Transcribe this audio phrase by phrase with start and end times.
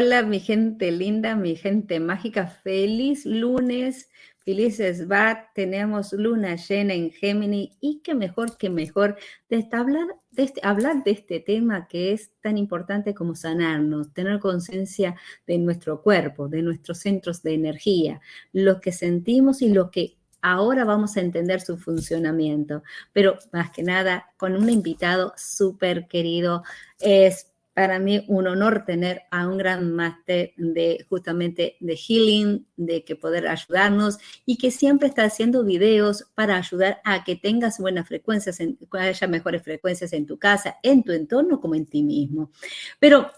[0.00, 4.08] Hola, mi gente linda, mi gente mágica, feliz lunes,
[4.44, 9.16] felices va, tenemos luna llena en Géminis y qué mejor que mejor
[9.50, 14.38] de hablar, de este, hablar de este tema que es tan importante como sanarnos, tener
[14.38, 15.16] conciencia
[15.48, 18.20] de nuestro cuerpo, de nuestros centros de energía,
[18.52, 23.82] lo que sentimos y lo que ahora vamos a entender su funcionamiento, pero más que
[23.82, 26.62] nada con un invitado súper querido,
[27.00, 27.47] es
[27.78, 33.14] para mí un honor tener a un gran máster de justamente de healing, de que
[33.14, 38.58] poder ayudarnos y que siempre está haciendo videos para ayudar a que tengas buenas frecuencias,
[38.58, 42.50] en, haya mejores frecuencias en tu casa, en tu entorno como en ti mismo.
[42.98, 43.30] Pero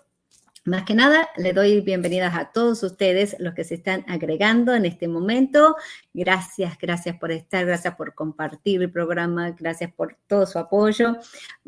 [0.70, 4.86] más que nada, le doy bienvenidas a todos ustedes, los que se están agregando en
[4.86, 5.74] este momento.
[6.14, 11.16] Gracias, gracias por estar, gracias por compartir el programa, gracias por todo su apoyo.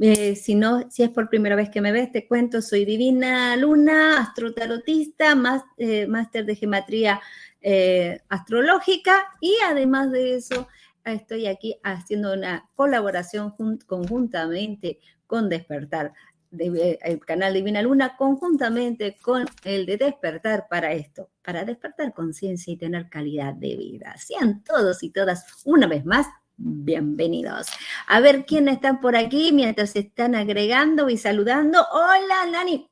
[0.00, 3.56] Eh, si no, si es por primera vez que me ves, te cuento, soy Divina
[3.56, 5.34] Luna, astrotarotista,
[5.78, 7.20] eh, máster de geometría
[7.60, 10.68] eh, astrológica y además de eso,
[11.04, 13.52] estoy aquí haciendo una colaboración
[13.84, 16.12] conjuntamente con Despertar
[16.58, 22.76] el canal Divina Luna conjuntamente con el de despertar para esto, para despertar conciencia y
[22.76, 24.14] tener calidad de vida.
[24.18, 26.26] Sean todos y todas una vez más
[26.56, 27.68] bienvenidos.
[28.06, 31.84] A ver quiénes están por aquí mientras se están agregando y saludando.
[31.90, 32.88] Hola, Nani.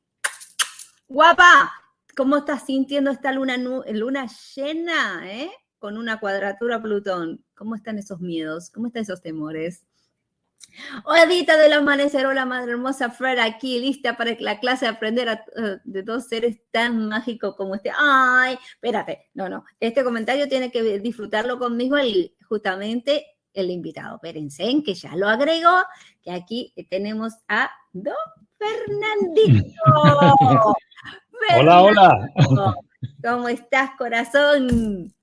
[1.07, 1.71] Guapa,
[2.15, 5.51] ¿cómo estás sintiendo esta luna, luna llena, eh?
[5.77, 7.43] Con una cuadratura Plutón.
[7.55, 8.69] ¿Cómo están esos miedos?
[8.69, 9.83] ¿Cómo están esos temores?
[11.05, 15.77] Odita del amanecer, hola madre hermosa, Fred aquí, lista para la clase de aprender eh,
[15.83, 17.91] de dos seres tan mágicos como este.
[17.97, 24.15] Ay, espérate, no, no, este comentario tiene que disfrutarlo conmigo el, justamente el invitado.
[24.15, 25.83] Espérense, que ya lo agregó,
[26.21, 28.13] que aquí tenemos a Don
[28.57, 29.65] Fernandito.
[31.57, 32.29] hola, hola.
[33.23, 35.13] ¿Cómo estás, corazón?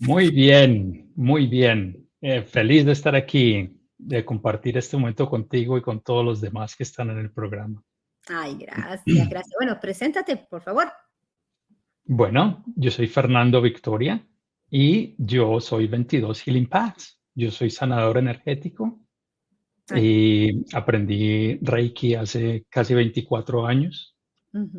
[0.00, 2.08] Muy bien, muy bien.
[2.22, 6.76] Eh, feliz de estar aquí de compartir este momento contigo y con todos los demás
[6.76, 7.82] que están en el programa.
[8.28, 9.54] Ay, gracias, gracias.
[9.58, 10.88] Bueno, preséntate, por favor.
[12.04, 14.26] Bueno, yo soy Fernando Victoria
[14.70, 17.20] y yo soy 22 Healing Paths.
[17.34, 19.00] Yo soy sanador energético
[19.94, 24.16] y aprendí Reiki hace casi 24 años.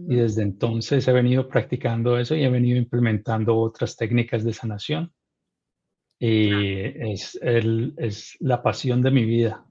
[0.10, 5.14] Y desde entonces he venido practicando eso y he venido implementando otras técnicas de sanación.
[6.20, 9.64] Y es, el, es la pasión de mi vida.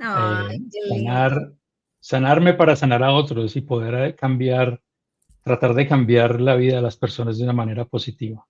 [0.00, 1.52] Eh, sanar,
[2.00, 4.80] sanarme para sanar a otros y poder cambiar,
[5.42, 8.46] tratar de cambiar la vida de las personas de una manera positiva.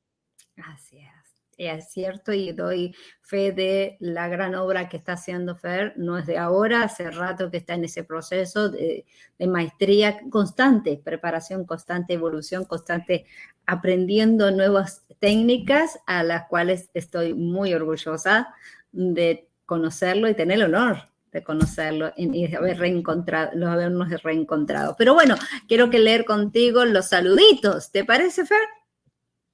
[0.57, 1.09] Así es.
[1.57, 6.27] es cierto y doy fe de la gran obra que está haciendo Fer, no es
[6.27, 9.07] de ahora, hace rato que está en ese proceso de,
[9.47, 13.27] maestría constante, preparación constante, evolución constante,
[13.67, 18.55] aprendiendo nuevas técnicas a las cuales estoy muy orgullosa
[18.93, 24.95] de conocerlo y tener el honor de conocerlo y de haber reencontrado, habernos reencontrado.
[24.97, 25.37] Pero bueno,
[25.67, 27.91] quiero que leer contigo los saluditos.
[27.93, 28.63] ¿Te parece, Fer?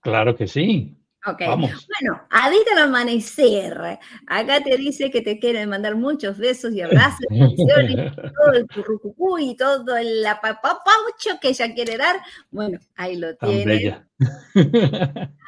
[0.01, 0.97] Claro que sí.
[1.27, 1.41] Ok.
[1.47, 3.99] Bueno, Adita al amanecer.
[4.27, 9.39] Acá te dice que te quiere mandar muchos besos y abrazos, y todo el currucucú
[9.39, 12.17] y todo el apapapaucho que ella quiere dar.
[12.51, 14.05] Bueno, ahí lo tiene.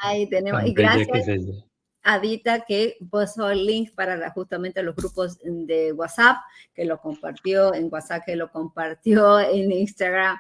[0.00, 0.64] Ahí tenemos.
[0.64, 1.26] y gracias.
[2.08, 6.36] Adita que puso el link para justamente los grupos de WhatsApp,
[6.72, 10.38] que lo compartió en WhatsApp, que lo compartió en Instagram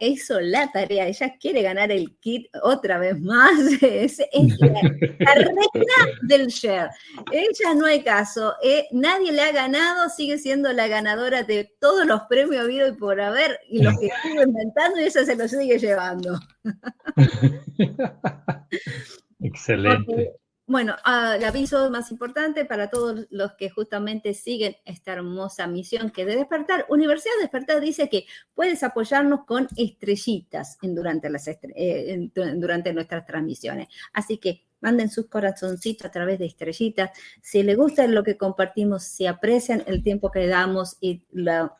[0.00, 4.18] hizo la tarea, ella quiere ganar el kit otra vez más, es,
[4.58, 6.90] la, reina del share.
[7.32, 12.06] Ella no hay caso, eh, nadie le ha ganado, sigue siendo la ganadora de todos
[12.06, 15.50] los premios habido y por haber, y los que estuvo inventando, y ella se los
[15.50, 16.38] sigue llevando.
[19.40, 20.34] Excelente.
[20.66, 26.10] Bueno, uh, el aviso más importante para todos los que justamente siguen esta hermosa misión
[26.10, 26.86] que de despertar.
[26.88, 28.24] Universidad Despertar dice que
[28.54, 33.88] puedes apoyarnos con estrellitas durante, las eh, durante nuestras transmisiones.
[34.14, 37.10] Así que manden sus corazoncitos a través de estrellitas.
[37.42, 41.76] Si les gusta lo que compartimos, si aprecian el tiempo que damos y la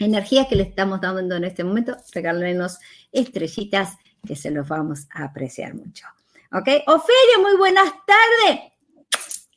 [0.00, 2.80] energía que le estamos dando en este momento, regálenos
[3.12, 6.04] estrellitas que se los vamos a apreciar mucho.
[6.52, 6.68] ¿Ok?
[6.86, 8.72] Ofelia, muy buenas tardes.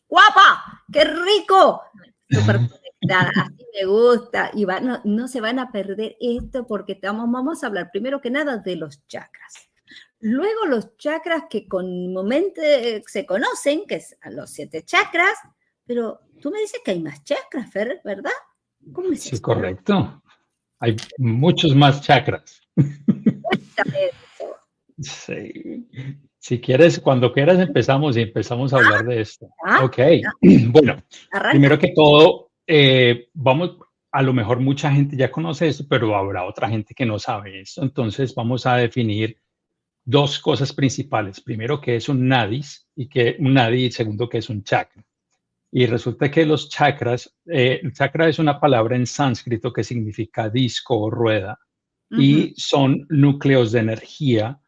[0.08, 1.82] Guapa, qué rico.
[2.30, 4.52] Súper conectada, así me gusta.
[4.54, 4.66] Y
[5.06, 8.76] no, se van a perder esto porque vamos, vamos a hablar primero que nada de
[8.76, 9.70] los chakras.
[10.20, 15.34] Luego los chakras que comúnmente se conocen, que es los siete chakras,
[15.86, 18.32] pero tú me dices que hay más chakras, Fer, ¿verdad?
[18.94, 20.22] ¿Cómo es sí, correcto.
[20.80, 22.62] Hay muchos más chakras.
[22.76, 24.56] Cuéntame eso.
[25.04, 25.88] Sí.
[26.42, 29.48] Si quieres, cuando quieras empezamos y empezamos a hablar de esto.
[29.64, 29.98] Ah, ok.
[30.72, 30.98] Bueno,
[31.52, 33.78] primero que todo, eh, vamos,
[34.12, 37.62] a lo mejor mucha gente ya conoce esto, pero habrá otra gente que no sabe
[37.62, 37.84] esto.
[37.84, 39.38] Entonces vamos a definir
[40.04, 41.40] dos cosas principales.
[41.40, 45.06] Primero, que es un nadis y que un nadi, y segundo, que es un chakra.
[45.72, 50.50] Y resulta que los chakras, eh, el chakra es una palabra en sánscrito que significa
[50.50, 51.60] disco o rueda
[52.10, 54.60] y son núcleos de energía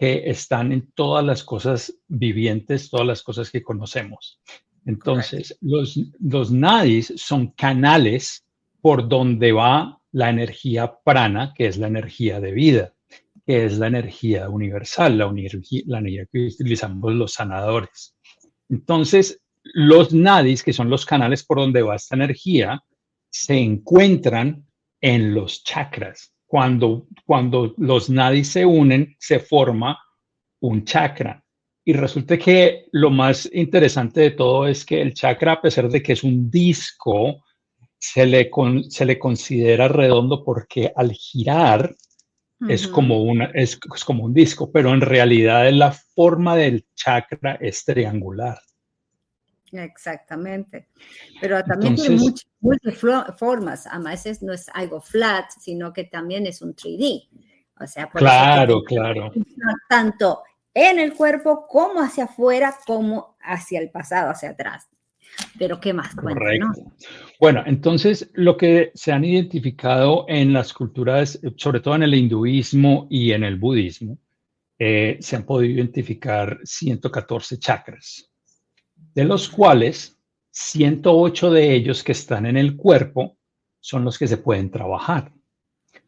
[0.00, 4.40] que están en todas las cosas vivientes, todas las cosas que conocemos.
[4.86, 8.46] Entonces, los, los nadis son canales
[8.80, 12.94] por donde va la energía prana, que es la energía de vida,
[13.46, 18.16] que es la energía universal, la, la energía que utilizamos los sanadores.
[18.70, 22.82] Entonces, los nadis, que son los canales por donde va esta energía,
[23.28, 24.64] se encuentran
[25.02, 29.96] en los chakras cuando, cuando los nadis se unen, se forma
[30.60, 31.44] un chakra.
[31.84, 36.02] Y resulta que lo más interesante de todo es que el chakra, a pesar de
[36.02, 37.44] que es un disco,
[37.96, 38.50] se le,
[38.88, 41.94] se le considera redondo porque al girar
[42.68, 47.84] es, como una, es, como un disco, pero en realidad la forma del chakra es
[47.84, 48.58] triangular.
[49.72, 50.88] Exactamente.
[51.40, 52.16] Pero también tiene
[52.60, 52.98] muchas,
[53.36, 53.86] formas.
[53.86, 57.28] Además, no es algo flat, sino que también es un 3D.
[57.80, 59.32] O sea, claro, claro.
[59.88, 60.42] Tanto
[60.74, 64.88] en el cuerpo como hacia afuera, como hacia el pasado, hacia atrás.
[65.58, 66.14] Pero ¿qué más?
[66.14, 66.92] Correcto.
[67.38, 73.06] Bueno, entonces lo que se han identificado en las culturas, sobre todo en el hinduismo
[73.08, 74.18] y en el budismo,
[74.78, 78.29] eh, se han podido identificar 114 chakras
[79.14, 80.18] de los cuales
[80.52, 83.36] 108 de ellos que están en el cuerpo
[83.80, 85.32] son los que se pueden trabajar.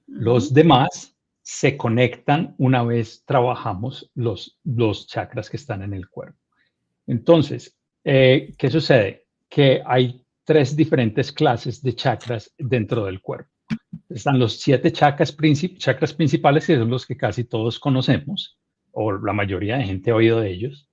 [0.06, 6.38] Los demás se conectan una vez trabajamos los, los chakras que están en el cuerpo.
[7.06, 9.26] Entonces, eh, ¿qué sucede?
[9.48, 13.50] Que hay tres diferentes clases de chakras dentro del cuerpo.
[14.08, 15.36] Están los siete chakras,
[15.78, 18.58] chakras principales, que son los que casi todos conocemos,
[18.92, 20.88] o la mayoría de gente ha oído de ellos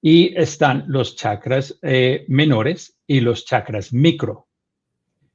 [0.00, 4.48] y están los chakras eh, menores y los chakras micro.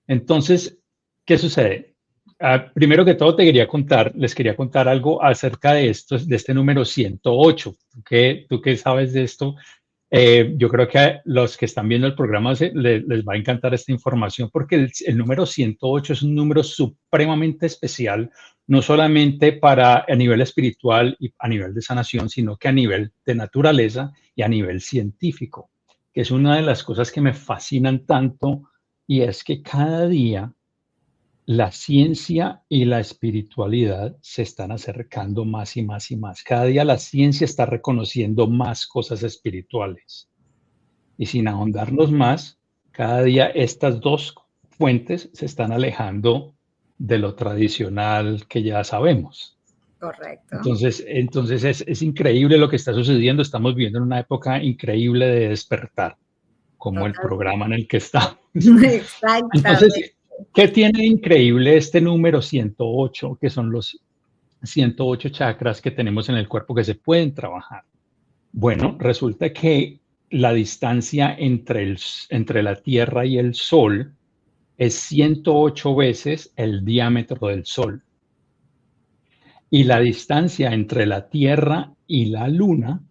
[0.07, 0.79] Entonces,
[1.25, 1.95] ¿qué sucede?
[2.39, 6.35] Ah, primero que todo, te quería contar, les quería contar algo acerca de, esto, de
[6.35, 7.71] este número 108.
[7.71, 8.03] ¿Tú
[8.49, 9.55] tú qué sabes de esto?
[10.15, 13.73] Eh, yo creo que a los que están viendo el programa les, va a encantar
[13.73, 18.29] esta información porque el, el número 108 es un número supremamente especial
[18.67, 23.11] no solamente para a nivel espiritual y a nivel de sanación, sino que a nivel
[23.25, 25.71] de naturaleza y a nivel científico,
[26.13, 28.69] que es una de las cosas que me fascinan tanto
[29.05, 30.53] y es que cada día
[31.45, 36.41] la ciencia y la espiritualidad se están acercando más y más y más.
[36.41, 40.29] Cada día la ciencia está reconociendo más cosas espirituales.
[41.17, 42.59] Y sin ahondarnos más,
[42.91, 44.35] cada día estas dos
[44.69, 46.55] fuentes se están alejando
[46.97, 49.57] de lo tradicional que ya sabemos.
[49.99, 50.57] Correcto.
[50.57, 53.41] Entonces, entonces es, es increíble lo que está sucediendo.
[53.41, 56.17] Estamos viviendo en una época increíble de despertar,
[56.77, 58.37] como el programa en el que estamos.
[58.53, 59.57] Exactamente.
[59.57, 60.15] Entonces,
[60.53, 63.97] ¿qué tiene increíble este número 108, que son los
[64.63, 67.83] 108 chakras que tenemos en el cuerpo que se pueden trabajar?
[68.51, 74.13] Bueno, resulta que la distancia entre, el, entre la Tierra y el Sol
[74.83, 78.03] es 108 veces el diámetro del Sol.
[79.69, 83.01] Y la distancia entre la Tierra y la Luna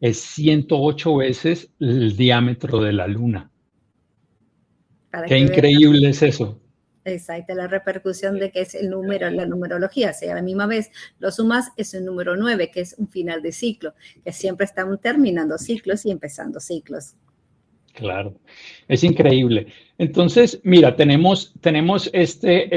[0.00, 3.48] es 108 veces el diámetro de la Luna.
[5.28, 6.60] Qué increíble es eso.
[7.04, 10.10] Exacto, la repercusión de que es el número, la numerología.
[10.10, 10.90] O sea, a la misma vez
[11.20, 15.00] lo sumas es un número 9, que es un final de ciclo, que siempre estamos
[15.00, 17.14] terminando ciclos y empezando ciclos.
[17.98, 18.32] Claro,
[18.86, 19.66] es increíble.
[19.98, 22.68] Entonces, mira, tenemos, tenemos este,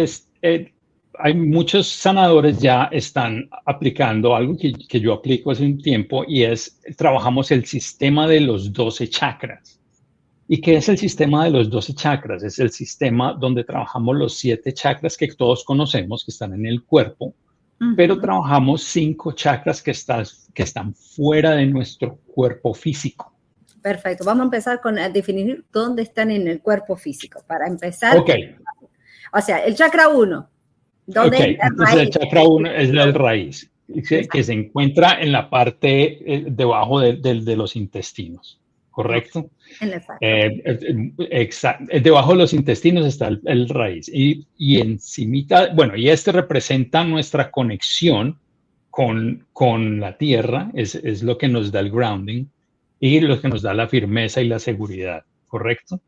[0.41, 0.73] eh,
[1.19, 6.41] hay muchos sanadores ya están aplicando algo que, que, yo aplico hace un tiempo y
[6.41, 9.79] es, trabajamos el sistema de los 12 chakras.
[10.47, 12.41] ¿Y qué es el sistema de los 12 chakras?
[12.41, 16.83] Es el sistema donde trabajamos los siete chakras que todos conocemos, que están en el
[16.83, 17.35] cuerpo,
[17.95, 19.93] pero trabajamos cinco chakras que,
[20.53, 23.31] que están fuera de nuestro cuerpo físico.
[23.81, 24.23] Perfecto.
[24.23, 27.43] Vamos a empezar con definir dónde están en el cuerpo físico.
[27.47, 28.17] Para empezar.
[28.17, 28.29] Ok.
[29.33, 30.49] O sea, el chakra 1.
[31.07, 31.57] ¿Dónde okay.
[31.59, 33.71] Entonces, el chakra 1 es el raíz,
[34.07, 38.59] que, se encuentra en la parte eh, debajo de, de, los intestinos.
[38.91, 39.49] ¿Correcto?
[39.79, 41.85] En el eh, eh, exacto.
[42.01, 44.09] Debajo de los intestinos está el, raíz.
[44.13, 48.37] Y, y encimita, bueno, y este representa nuestra conexión
[48.89, 52.45] con, con la tierra, es, es lo que nos da el grounding
[53.01, 55.99] y lo que nos da la firmeza y la seguridad, ¿correcto?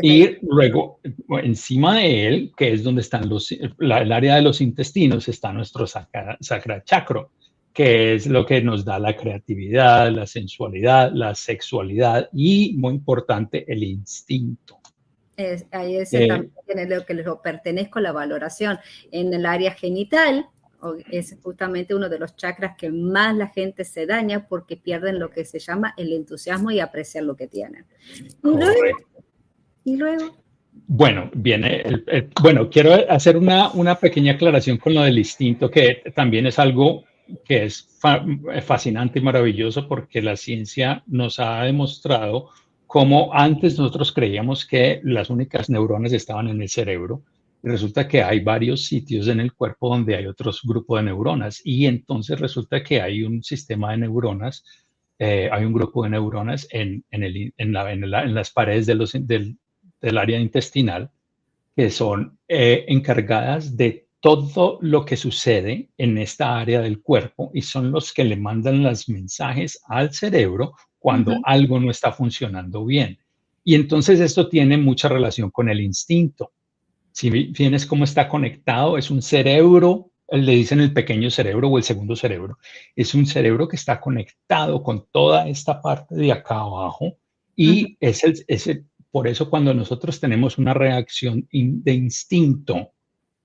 [0.00, 0.98] Y luego,
[1.42, 5.86] encima de él, que es donde están los, el área de los intestinos, está nuestro
[5.86, 7.26] sacra, sacra chakra,
[7.74, 13.70] que es lo que nos da la creatividad, la sensualidad, la sexualidad y, muy importante,
[13.70, 14.80] el instinto.
[15.36, 18.78] Es, ahí es eh, también lo que les pertenezco, la valoración.
[19.12, 20.46] En el área genital,
[21.10, 25.30] es justamente uno de los chakras que más la gente se daña porque pierden lo
[25.30, 27.84] que se llama el entusiasmo y apreciar lo que tienen.
[29.84, 30.36] Y luego,
[30.86, 31.84] Bueno, viene,
[32.42, 37.04] bueno, quiero hacer una, una, pequeña aclaración con lo del instinto, que también es algo
[37.44, 37.88] que es
[38.62, 42.50] fascinante y maravilloso porque la ciencia nos ha demostrado
[42.86, 47.22] cómo antes nosotros creíamos que las únicas neuronas estaban en el cerebro
[47.62, 51.86] resulta que hay varios sitios en el cuerpo donde hay otros grupos de neuronas y
[51.86, 54.64] entonces resulta que hay un sistema de neuronas,
[55.18, 58.94] eh, hay un grupo de neuronas en, en, el, en, la, en las paredes de
[58.94, 59.58] los, del,
[60.00, 61.10] del, área intestinal
[61.76, 67.62] que son eh, encargadas de todo lo que sucede en esta área del cuerpo y
[67.62, 73.18] son los que le mandan los mensajes al cerebro cuando algo no está funcionando bien.
[73.64, 76.52] Y entonces esto tiene mucha relación con el instinto.
[77.12, 81.84] Si vienes cómo está conectado, es un cerebro, le dicen el pequeño cerebro o el
[81.84, 82.58] segundo cerebro,
[82.94, 87.16] es un cerebro que está conectado con toda esta parte de acá abajo
[87.56, 92.92] y es, el, por eso cuando nosotros tenemos una reacción de instinto,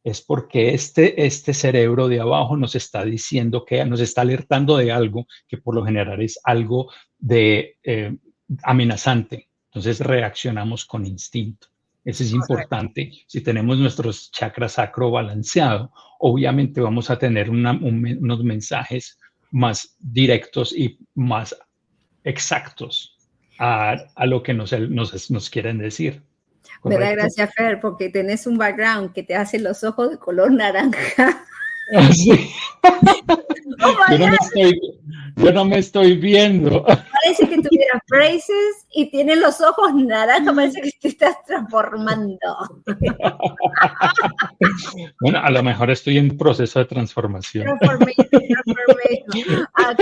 [0.04, 4.92] es porque este, este cerebro de abajo nos está diciendo que nos está alertando de
[4.92, 8.16] algo que por lo general es algo de eh,
[8.62, 9.50] amenazante.
[9.66, 11.68] Entonces reaccionamos con instinto.
[12.06, 13.12] Eso es importante.
[13.26, 19.18] Si tenemos nuestros chakras sacro balanceado, obviamente vamos a tener unos mensajes
[19.52, 21.56] más directos y más
[22.24, 23.18] exactos
[23.58, 26.22] a, lo que nos, nos, quieren decir.
[26.84, 30.52] Me da gracia, Fer, porque tenés un background que te hace los ojos de color
[30.52, 31.46] naranja.
[32.14, 32.32] Sí.
[33.84, 34.80] Oh yo, no estoy,
[35.36, 36.86] yo, no me estoy, viendo.
[37.26, 42.38] Parece que tuviera braces y tiene los ojos naranja, parece que te estás transformando.
[45.22, 47.68] Bueno, a lo mejor estoy en proceso de transformación.
[49.74, 49.96] Ah,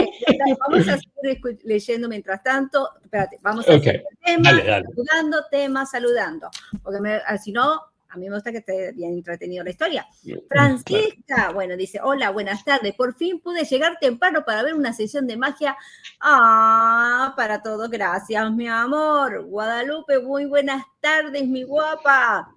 [0.68, 2.89] vamos a seguir leyendo mientras tanto.
[3.03, 4.01] Espérate, vamos a okay.
[4.24, 6.50] tema, saludando, tema, saludando.
[6.84, 7.00] Porque
[7.42, 7.82] si no,
[8.13, 10.08] A mí me gusta que esté bien entretenido la historia.
[10.48, 12.93] Francisca, bueno, dice, hola, buenas tardes.
[12.93, 15.75] Por fin pude llegar temprano para ver una sesión de magia.
[16.20, 19.46] Ah, para todo, gracias, mi amor.
[19.46, 22.55] Guadalupe, muy buenas tardes, mi guapa.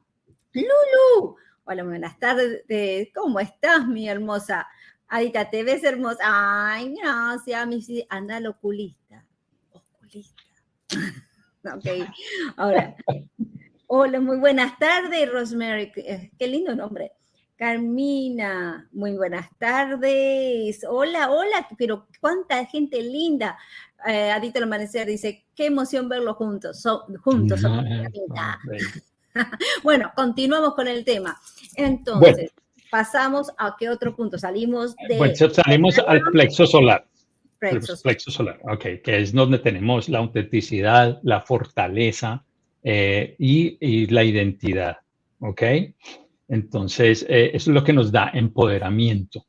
[0.52, 3.08] Lulu, hola, buenas tardes.
[3.14, 4.68] ¿Cómo estás, mi hermosa?
[5.08, 6.18] Adita, te ves hermosa.
[6.22, 9.25] Ay, gracias, mi anda al oculista.
[9.72, 10.42] Oculista.
[11.75, 12.10] ok,
[12.58, 12.94] ahora.
[13.88, 15.92] Hola, muy buenas tardes, Rosemary.
[15.96, 17.12] Eh, qué lindo nombre.
[17.54, 20.84] Carmina, muy buenas tardes.
[20.88, 23.56] Hola, hola, pero cuánta gente linda.
[24.04, 26.84] Eh, Adita el Amanecer dice, qué emoción verlos juntos.
[27.22, 27.62] juntos.
[29.84, 31.40] bueno, continuamos con el tema.
[31.76, 32.52] Entonces,
[32.90, 34.36] pasamos a qué otro punto.
[34.36, 35.16] Salimos de...
[35.16, 37.06] Bueno, salimos al plexo solar.
[37.60, 37.94] Plexo.
[38.02, 42.44] plexo solar, ok, que es donde tenemos la autenticidad, la fortaleza,
[42.88, 44.98] eh, y, la identidad.
[45.40, 45.62] ¿Ok?
[46.46, 49.44] Entonces, eh, eso es lo que nos da empoderamiento.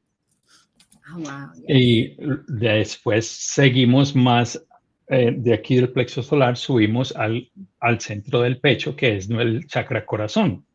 [1.28, 2.18] Ah, y
[2.48, 4.60] después seguimos más
[5.08, 9.68] eh, de aquí del plexo solar, subimos al, al, centro del pecho, que es el
[9.68, 10.66] chakra corazón.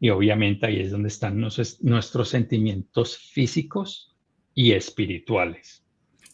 [0.00, 4.16] Y obviamente ahí es donde están nuestros sentimientos físicos
[4.54, 5.84] y espirituales.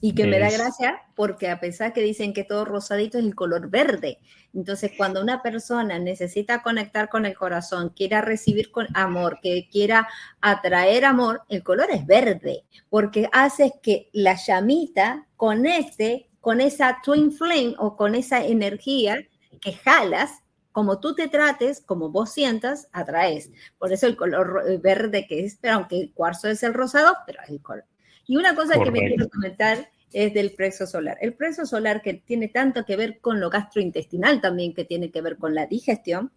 [0.06, 3.34] Y que me da gracia porque a pesar que dicen que todo rosadito es el
[3.34, 4.18] color verde.
[4.52, 10.06] Entonces, cuando una persona necesita conectar con el corazón, quiera recibir con amor, que quiera
[10.42, 17.32] atraer amor, el color es verde, porque hace que la llamita conecte con esa twin
[17.32, 19.26] flame o con esa energía
[19.62, 23.50] que jalas como tú te trates, como vos sientas, atraes.
[23.78, 27.40] Por eso el color verde que es, pero aunque el cuarzo es el rosado, pero
[27.42, 27.86] es el color.
[28.26, 31.18] Y una cosa que me quiero comentar es del preso solar.
[31.20, 35.20] El preso solar que tiene tanto que ver con lo gastrointestinal también, que tiene que
[35.20, 36.31] ver con la digestión,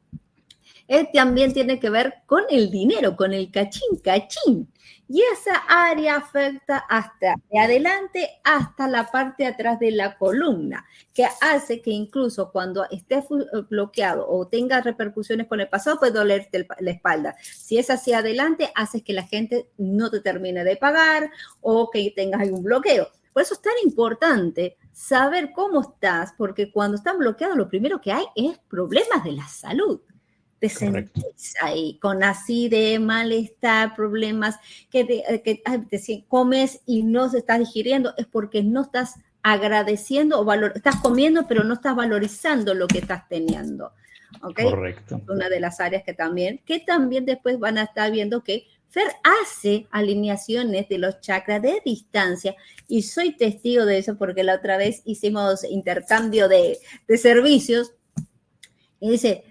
[0.88, 4.72] él también tiene que ver con el dinero, con el cachín, cachín.
[5.10, 10.86] Y esa área afecta hasta de adelante hasta la parte de atrás de la columna,
[11.14, 13.24] que hace que incluso cuando esté
[13.70, 17.36] bloqueado o tenga repercusiones con el pasado, puede dolerte la espalda.
[17.42, 22.12] Si es hacia adelante, hace que la gente no te termine de pagar o que
[22.16, 23.10] tengas algún bloqueo.
[23.38, 28.12] Por eso es tan importante saber cómo estás, porque cuando estás bloqueado, lo primero que
[28.12, 30.02] hay es problemas de la salud.
[30.58, 34.56] Te sentís ahí con así de malestar, problemas
[34.90, 40.44] que, te, que comes y no se estás digiriendo, es porque no estás agradeciendo o
[40.44, 43.92] valor, estás comiendo, pero no estás valorizando lo que estás teniendo.
[44.42, 45.22] Correcto.
[45.30, 49.08] Una de las áreas que también, que también después van a estar viendo que Fer
[49.24, 52.56] hace alineaciones de los chakras de distancia
[52.88, 56.78] y soy testigo de eso porque la otra vez hicimos intercambio de,
[57.18, 57.94] servicios
[59.00, 59.44] y dice,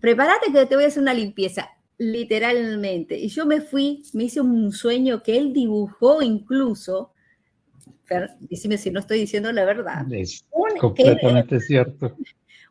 [0.00, 3.18] prepárate que te voy a hacer una limpieza, literalmente.
[3.18, 7.12] Y yo me fui, me hice un sueño que él dibujó incluso.
[8.04, 10.10] Fer, decime si no estoy diciendo la verdad.
[10.12, 10.44] Es
[10.80, 12.16] completamente cierto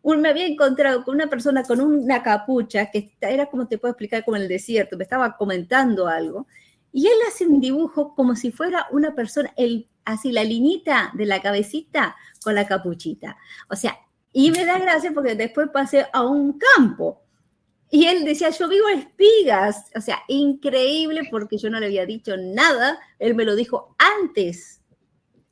[0.04, 4.24] me había encontrado con una persona con una capucha que era como te puedo explicar,
[4.24, 6.48] como en el desierto, me estaba comentando algo,
[6.92, 11.26] y él hace un dibujo como si fuera una persona, el, así la liñita de
[11.26, 13.38] la cabecita con la capuchita.
[13.70, 14.00] O sea,
[14.32, 17.22] y me da gracia porque después pasé a un campo.
[17.90, 19.86] Y él decía, yo vivo espigas.
[19.96, 23.00] O sea, increíble porque yo no le había dicho nada.
[23.20, 24.77] Él me lo dijo antes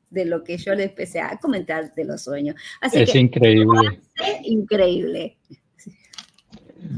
[0.10, 2.56] de lo que yo le empecé a comentar de los sueños.
[2.82, 4.00] Así es increíble.
[4.44, 5.38] Increíble.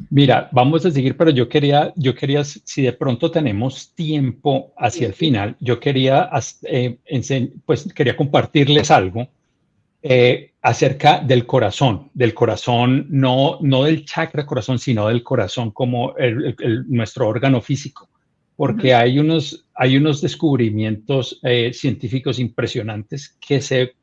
[0.10, 5.08] Mira, vamos a seguir, pero yo quería, yo quería, si de pronto tenemos tiempo hacia
[5.08, 6.30] el final, yo quería,
[6.64, 6.98] eh,
[7.66, 9.28] pues quería compartirles algo
[10.02, 16.14] eh, acerca del corazón, del corazón, no, no del chakra corazón, sino del corazón como
[16.88, 18.10] nuestro órgano físico
[18.58, 23.94] porque hay unos, hay unos descubrimientos eh, científicos impresionantes que, se,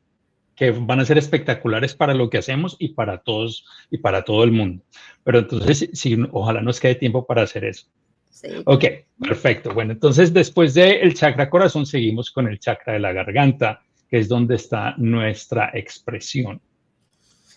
[0.55, 4.45] que van a ser espectaculares para lo que hacemos y para todos y para todo
[4.45, 4.83] el mundo.
[5.23, 7.87] Pero entonces, sí, ojalá nos quede tiempo para hacer eso.
[8.29, 8.47] Sí.
[8.65, 8.85] Ok,
[9.19, 9.73] perfecto.
[9.73, 14.29] Bueno, entonces después del chakra corazón seguimos con el chakra de la garganta, que es
[14.29, 16.61] donde está nuestra expresión.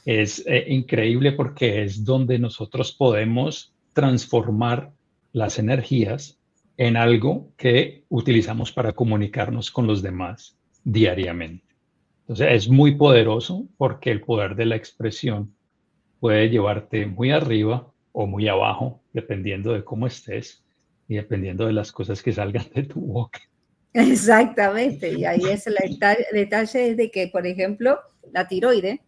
[0.04, 4.90] Es eh, increíble porque es donde nosotros podemos transformar
[5.32, 6.37] las energías
[6.78, 11.66] en algo que utilizamos para comunicarnos con los demás diariamente.
[12.20, 15.52] Entonces es muy poderoso porque el poder de la expresión
[16.20, 20.64] puede llevarte muy arriba o muy abajo, dependiendo de cómo estés
[21.08, 23.40] y dependiendo de las cosas que salgan de tu boca.
[23.92, 25.76] Exactamente, y ahí es el
[26.32, 27.98] detalle de que, por ejemplo,
[28.32, 29.00] la tiroide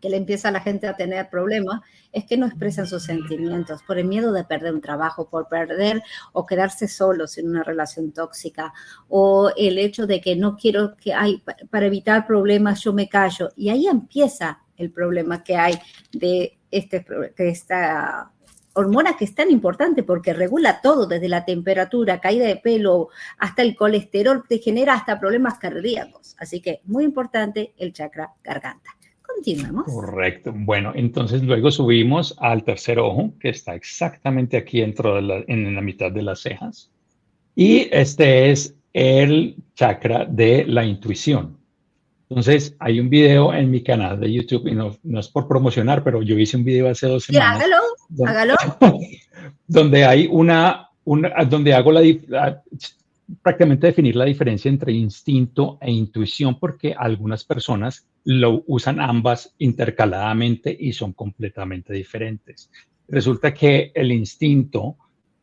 [0.00, 1.80] que le empieza a la gente a tener problemas
[2.12, 6.02] es que no expresan sus sentimientos por el miedo de perder un trabajo, por perder
[6.32, 8.72] o quedarse solos en una relación tóxica
[9.08, 13.50] o el hecho de que no quiero que hay para evitar problemas yo me callo
[13.56, 15.74] y ahí empieza el problema que hay
[16.12, 17.04] de este
[17.38, 18.30] esta
[18.78, 23.08] hormona que es tan importante porque regula todo, desde la temperatura, caída de pelo,
[23.38, 26.36] hasta el colesterol, te genera hasta problemas cardíacos.
[26.38, 28.97] Así que muy importante el chakra garganta.
[29.38, 29.84] Continuemos.
[29.84, 30.52] Correcto.
[30.52, 35.76] Bueno, entonces luego subimos al tercer ojo, que está exactamente aquí dentro de la, en
[35.76, 36.90] la mitad de las cejas.
[37.54, 41.56] Y este es el chakra de la intuición.
[42.28, 46.20] Entonces, hay un video en mi canal de YouTube, y no, es por promocionar, pero
[46.20, 47.56] yo hice un video hace dos semanas.
[47.56, 47.76] hágalo,
[48.08, 48.54] donde, hágalo.
[49.68, 52.02] Donde hay una, una, donde hago la,
[53.40, 60.76] prácticamente definir la diferencia entre instinto e intuición, porque algunas personas lo usan ambas intercaladamente
[60.78, 62.70] y son completamente diferentes.
[63.08, 64.98] Resulta que el instinto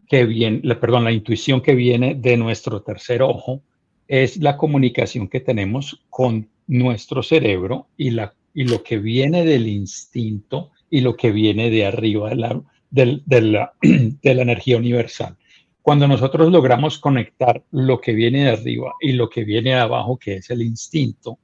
[0.07, 3.63] que viene, perdón, la intuición que viene de nuestro tercer ojo
[4.07, 9.67] es la comunicación que tenemos con nuestro cerebro y, la, y lo que viene del
[9.67, 15.35] instinto y lo que viene de arriba de la, de la, de la energía universal.
[15.81, 20.19] Cuando nosotros logramos conectar lo que viene de arriba y lo que viene de abajo,
[20.19, 21.39] que es el instinto,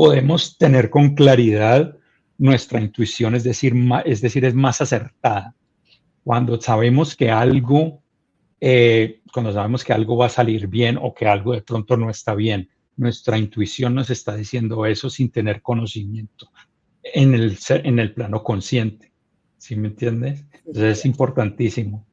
[0.00, 1.94] podemos tener con claridad
[2.38, 3.74] nuestra intuición, es decir,
[4.06, 5.54] es decir, es más acertada.
[6.24, 8.02] Cuando sabemos que algo,
[8.62, 12.08] eh, cuando sabemos que algo va a salir bien o que algo de pronto no
[12.08, 16.50] está bien, nuestra intuición nos está diciendo eso sin tener conocimiento
[17.02, 19.12] en el, en el plano consciente.
[19.58, 20.46] ¿Sí me entiendes?
[20.64, 22.06] Entonces es importantísimo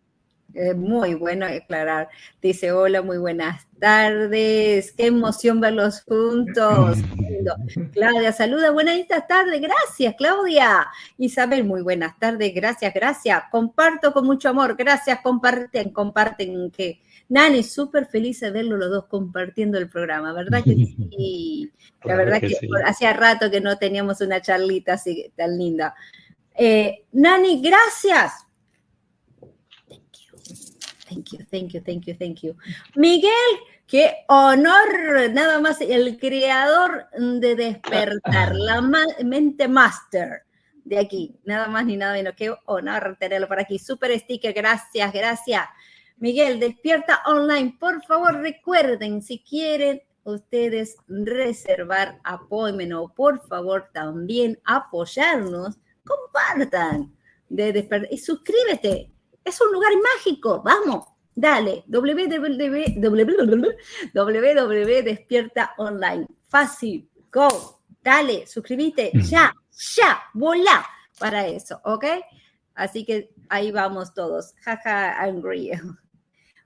[0.75, 2.09] muy bueno aclarar.
[2.41, 4.91] Dice, hola, muy buenas tardes.
[4.91, 6.97] Qué emoción verlos juntos.
[7.93, 9.61] Claudia, saluda, buenas tardes.
[9.61, 10.87] Gracias, Claudia.
[11.17, 12.53] Isabel, muy buenas tardes.
[12.53, 13.43] Gracias, gracias.
[13.51, 14.75] Comparto con mucho amor.
[14.75, 16.71] Gracias, comparten, comparten.
[16.71, 21.71] Que Nani, súper feliz de verlo los dos compartiendo el programa, ¿verdad que sí?
[22.03, 25.93] La verdad que, hacía rato que no teníamos una charlita así tan linda.
[26.55, 28.46] Eh, Nani, gracias
[31.07, 32.55] Thank you, thank you, thank you, thank you.
[32.95, 33.31] Miguel,
[33.87, 40.43] qué honor, nada más el creador de despertar, la mente master
[40.83, 43.79] de aquí, nada más ni nada menos, qué honor tenerlo por aquí.
[43.79, 45.63] Super sticker, gracias, gracias.
[46.17, 54.59] Miguel, despierta online, por favor recuerden, si quieren ustedes reservar appointment o por favor también
[54.65, 57.15] apoyarnos, compartan
[57.47, 59.11] de despertar y suscríbete
[59.47, 62.23] es un lugar mágico, vamos, dale, www,
[65.03, 69.19] despierta online, fácil, go, dale, suscríbete, mm.
[69.21, 69.53] ya,
[69.95, 70.85] ya, volá
[71.19, 72.05] para eso, ¿ok?
[72.75, 75.71] Así que ahí vamos todos, jaja, angry.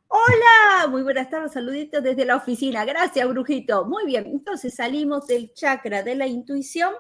[0.08, 2.84] Hola, muy buenas tardes, saluditos desde la oficina.
[2.84, 3.86] Gracias, Brujito.
[3.86, 6.94] Muy bien, entonces salimos del chakra de la intuición,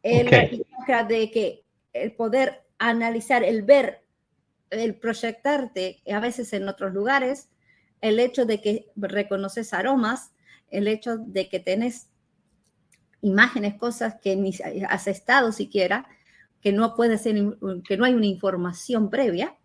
[0.00, 4.01] el chakra de que el poder analizar, el ver
[4.72, 7.50] el proyectarte a veces en otros lugares,
[8.00, 10.32] el hecho de que reconoces aromas,
[10.70, 12.08] el hecho de que tenés
[13.20, 14.52] imágenes, cosas que ni
[14.88, 16.06] has estado siquiera,
[16.60, 17.36] que no puede ser,
[17.86, 19.56] que no hay una información previa,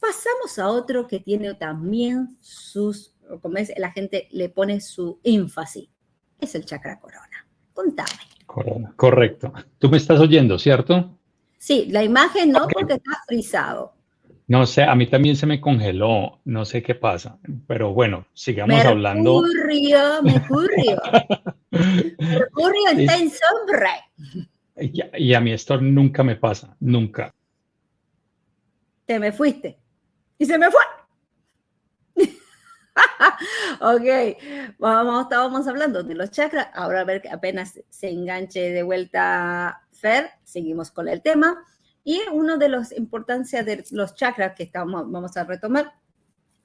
[0.00, 5.88] pasamos a otro que tiene también sus, como es, la gente le pone su énfasis,
[6.40, 7.46] es el chakra corona.
[7.72, 8.10] Contame.
[8.46, 9.52] Corona, correcto.
[9.78, 11.18] Tú me estás oyendo, ¿cierto?
[11.58, 13.94] Sí, la imagen no, porque está frisado.
[14.52, 18.84] No sé, a mí también se me congeló, no sé qué pasa, pero bueno, sigamos
[18.84, 19.40] hablando.
[19.40, 21.00] Mercurio, Mercurio.
[21.70, 23.92] Mercurio está en sombra.
[24.76, 27.34] Y, y, a mí esto nunca me pasa, nunca.
[29.06, 29.78] Te me fuiste.
[30.36, 30.82] Y se me fue.
[33.80, 36.68] ok, vamos, estábamos hablando de los chakras.
[36.74, 41.64] Ahora a ver que apenas se enganche de vuelta Fer, seguimos con el tema.
[42.04, 45.92] Y una de las importancias de los chakras que estamos, vamos a retomar,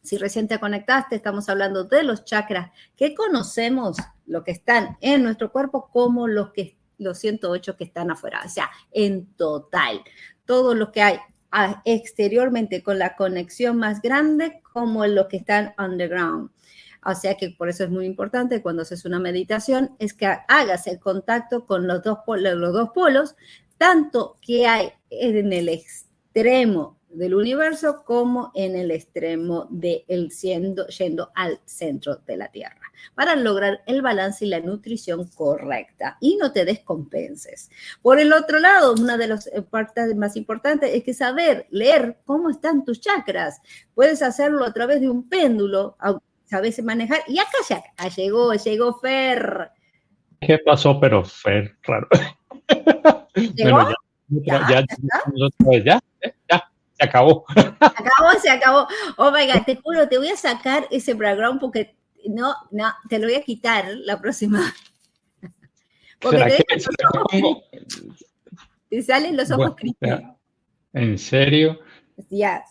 [0.01, 5.23] si recién te conectaste, estamos hablando de los chakras que conocemos, lo que están en
[5.23, 10.01] nuestro cuerpo, como los, que, los 108 que están afuera, o sea, en total,
[10.45, 11.19] todo lo que hay
[11.85, 16.51] exteriormente con la conexión más grande como lo que están underground.
[17.05, 20.87] O sea que por eso es muy importante cuando haces una meditación, es que hagas
[20.87, 23.35] el contacto con los dos, los dos polos,
[23.77, 30.87] tanto que hay en el extremo del universo como en el extremo de el siendo,
[30.87, 32.81] yendo al centro de la Tierra
[33.15, 37.69] para lograr el balance y la nutrición correcta y no te descompenses.
[38.01, 42.49] Por el otro lado, una de las partes más importantes es que saber leer cómo
[42.49, 43.61] están tus chakras.
[43.95, 45.97] Puedes hacerlo a través de un péndulo,
[46.45, 47.21] sabes manejar.
[47.27, 49.71] Y acá ya llegó, llegó Fer.
[50.41, 50.99] ¿Qué pasó?
[50.99, 52.07] Pero Fer, claro.
[53.55, 53.89] ¿Llegó?
[54.29, 54.85] ya, ya,
[55.83, 56.01] ya,
[56.49, 57.45] ya, se acabó.
[57.53, 58.87] Se acabó, se acabó.
[59.17, 61.95] Oh my God, te juro, te voy a sacar ese background porque
[62.27, 64.73] no, no, te lo voy a quitar la próxima.
[66.19, 67.63] Porque te, que, los ojos
[68.89, 70.39] te, salen los ojos bueno,
[70.91, 71.79] ¿En serio?
[72.31, 72.63] Ya.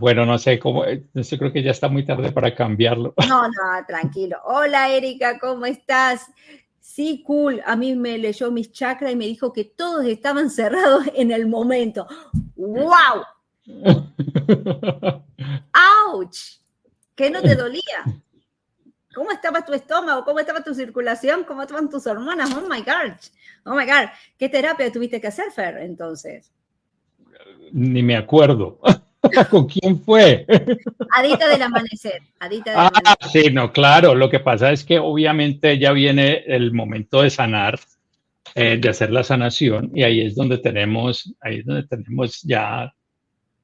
[0.00, 3.12] Bueno, no sé cómo, yo creo que ya está muy tarde para cambiarlo.
[3.28, 3.52] No, no,
[3.86, 4.38] tranquilo.
[4.46, 6.26] Hola Erika, ¿cómo estás?
[6.96, 7.62] Sí, cool.
[7.66, 11.46] A mí me leyó mis chakras y me dijo que todos estaban cerrados en el
[11.46, 12.06] momento.
[12.56, 13.22] ¡Wow!
[15.74, 16.36] ¡Auch!
[17.14, 17.82] ¿Qué no te dolía?
[19.14, 20.24] ¿Cómo estaba tu estómago?
[20.24, 21.44] ¿Cómo estaba tu circulación?
[21.44, 22.54] ¿Cómo estaban tus hormonas?
[22.54, 23.12] Oh my God.
[23.66, 24.08] Oh my God.
[24.38, 26.50] ¿Qué terapia tuviste que hacer, Fer, entonces?
[27.72, 28.80] Ni me acuerdo.
[29.50, 30.46] ¿Con quién fue?
[31.10, 32.22] Adita del amanecer.
[32.38, 34.14] Adita del ah, sí, no, claro.
[34.14, 37.78] Lo que pasa es que obviamente ya viene el momento de sanar,
[38.54, 42.92] eh, de hacer la sanación, y ahí es donde tenemos, ahí es donde tenemos ya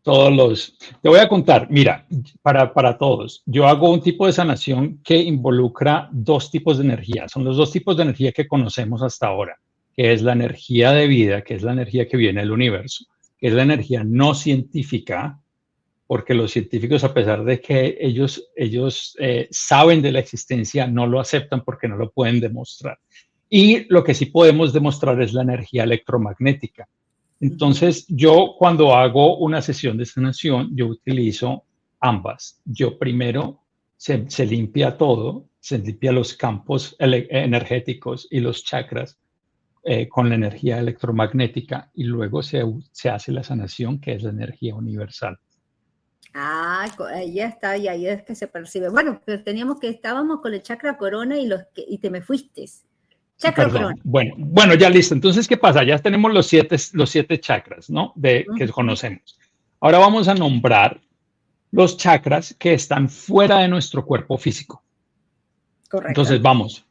[0.03, 0.79] todos los...
[1.01, 2.07] Te voy a contar, mira,
[2.43, 7.29] para, para todos, yo hago un tipo de sanación que involucra dos tipos de energía.
[7.29, 9.59] Son los dos tipos de energía que conocemos hasta ahora,
[9.95, 13.05] que es la energía de vida, que es la energía que viene del universo,
[13.39, 15.39] que es la energía no científica,
[16.13, 21.07] porque los científicos, a pesar de que ellos, ellos eh, saben de la existencia, no
[21.07, 22.99] lo aceptan porque no lo pueden demostrar.
[23.49, 26.87] Y lo que sí podemos demostrar es la energía electromagnética,
[27.43, 31.65] entonces, yo cuando hago una sesión de sanación, yo utilizo
[31.99, 32.63] ambas.
[32.65, 33.63] Yo primero
[33.97, 39.19] se, limpia todo, se limpia los campos energéticos y los chakras
[39.83, 42.63] eh, con la energía electromagnética y luego se,
[43.11, 45.37] hace la sanación, que es la energía universal.
[46.35, 48.89] Ah, ahí está, y ahí es que se percibe.
[48.89, 52.67] Bueno, pero teníamos que estábamos con el chakra corona y, los y te me fuiste.
[54.05, 55.15] Bueno, bueno, ya listo.
[55.15, 55.83] Entonces, ¿qué pasa?
[55.83, 58.13] Ya tenemos los siete, los siete chakras, ¿no?
[58.15, 59.39] De, que conocemos.
[59.81, 61.01] Ahora vamos a nombrar
[61.73, 64.83] los chakras que están fuera de nuestro cuerpo físico.
[65.89, 66.11] Correcto.
[66.11, 66.85] Entonces, vamos.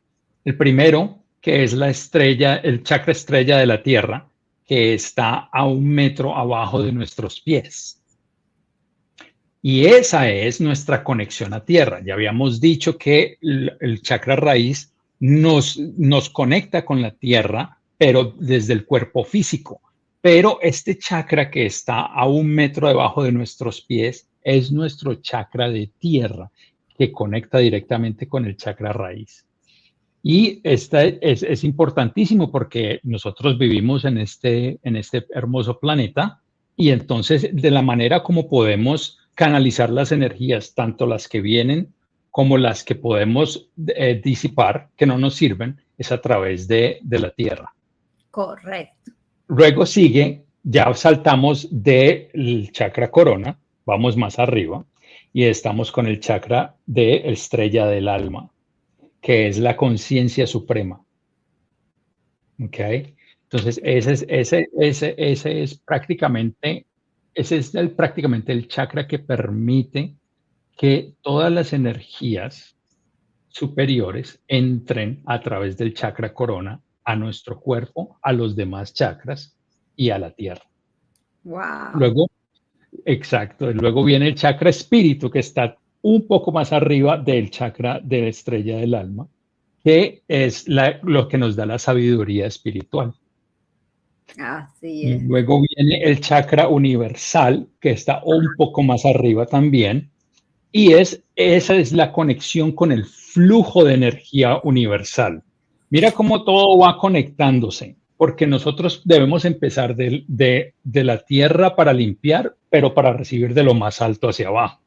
[0.43, 4.27] El primero, que es la estrella, el chakra estrella de la Tierra,
[4.65, 8.00] que está a un metro abajo de nuestros pies.
[9.61, 12.01] Y esa es nuestra conexión a Tierra.
[12.03, 18.73] Ya habíamos dicho que el chakra raíz nos, nos conecta con la tierra, pero desde
[18.73, 19.79] el cuerpo físico.
[20.19, 25.69] Pero este chakra que está a un metro debajo de nuestros pies es nuestro chakra
[25.69, 26.51] de tierra,
[26.97, 29.45] que conecta directamente con el chakra raíz.
[30.23, 36.41] Y esta es, importantísimo porque nosotros vivimos en este, en este hermoso planeta
[36.75, 41.95] y entonces de la manera como podemos canalizar las energías, tanto las que vienen
[42.29, 47.31] como las que podemos eh, disipar, que no nos sirven, es a través de, la
[47.31, 47.73] tierra.
[48.29, 49.13] Correcto.
[49.47, 54.85] Luego sigue, ya saltamos del chakra corona, vamos más arriba,
[55.33, 58.47] y estamos con el chakra de estrella del alma,
[59.21, 61.01] que es la conciencia suprema.
[62.63, 62.79] ¿Ok?
[63.49, 66.85] Entonces, ese es, ese, ese, ese es prácticamente,
[67.33, 70.15] ese es el, prácticamente el chakra que permite
[70.77, 72.75] que todas las energías
[73.47, 79.55] superiores entren a través del chakra corona a nuestro cuerpo, a los demás chakras
[79.95, 80.63] y a la tierra.
[81.43, 81.95] Wow.
[81.95, 82.27] Luego,
[83.05, 88.21] exacto, luego viene el chakra espíritu que está un poco más arriba del chakra de
[88.21, 89.27] la estrella del alma,
[89.83, 93.13] que es lo que nos da la sabiduría espiritual.
[94.37, 95.23] Así es.
[95.23, 100.09] luego viene el chakra universal, que está un poco más arriba también,
[100.71, 105.43] y es, esa es la conexión con el flujo de energía universal.
[105.89, 112.55] Mira cómo todo va conectándose, porque nosotros debemos empezar de, de, la tierra para limpiar,
[112.69, 114.81] pero para recibir de lo más alto hacia abajo.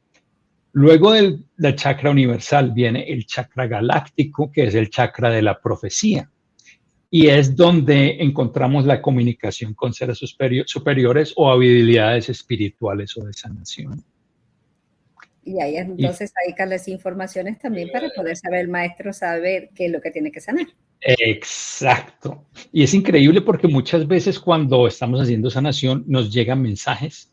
[0.71, 6.29] Luego del, chakra universal viene el chakra galáctico, que es el chakra de la profecía.
[7.17, 10.19] Y es donde encontramos la comunicación con seres
[10.65, 14.03] superiores o habilidades espirituales o de sanación.
[15.45, 19.85] Y ahí entonces hay que las informaciones también para poder saber el maestro, saber qué
[19.85, 20.67] es lo que tiene que sanar.
[20.99, 22.47] Exacto.
[22.73, 27.31] Y es increíble porque muchas veces cuando estamos haciendo sanación nos llegan mensajes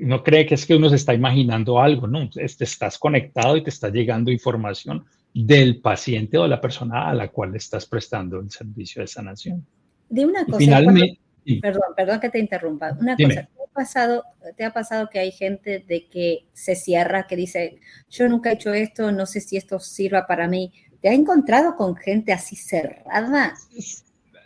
[0.00, 3.62] no cree que es que uno se está imaginando algo, no, te estás conectado y
[3.62, 7.86] te está llegando información del paciente o de la persona a la cual le estás
[7.86, 9.64] prestando el servicio de sanación.
[10.08, 10.58] Dime una cosa.
[10.58, 11.20] Finalmente,
[11.60, 12.96] Perdón, perdón que te interrumpa.
[13.00, 14.24] Una cosa, ¿te ha, pasado,
[14.56, 17.78] ¿te ha pasado que hay gente de que se cierra, que dice,
[18.10, 20.72] yo nunca he hecho esto, no sé si esto sirva para mí?
[21.00, 23.54] ¿Te ha encontrado con gente así cerrada?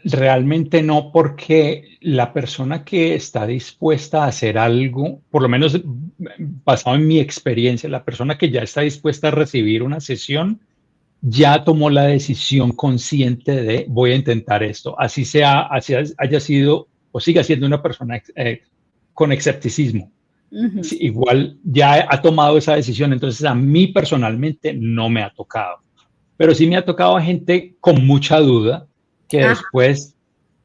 [0.04, 5.80] Realmente no, porque la persona que está dispuesta a hacer algo, por lo menos
[6.64, 10.60] basado en mi experiencia, la persona que ya está dispuesta a recibir una sesión,
[11.26, 16.88] ya tomó la decisión consciente de voy a intentar esto, así sea, así haya sido
[17.12, 18.60] o siga siendo una persona eh,
[19.14, 20.12] con escepticismo.
[21.00, 25.78] igual ya ha tomado esa decisión, entonces a mí personalmente no me ha tocado,
[26.36, 28.86] pero sí me ha tocado a gente con mucha duda
[29.26, 30.14] que después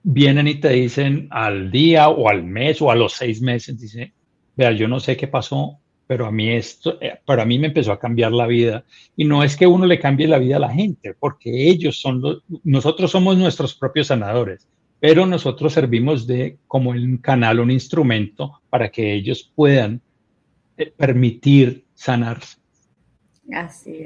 [0.03, 4.13] vienen y te dicen al día o al mes o a los seis meses, dice,
[4.57, 5.78] vea, yo no sé qué pasó,
[6.09, 8.83] pero a mí esto, eh, para mí me empezó a cambiar la vida.
[9.15, 12.19] Y no es que uno le cambie la vida a la gente, porque ellos son
[12.19, 14.67] los, nosotros somos nuestros propios sanadores,
[14.99, 20.01] pero nosotros servimos de como un canal, un instrumento para que ellos puedan
[20.77, 22.57] eh, permitir sanarse.
[23.53, 24.01] Así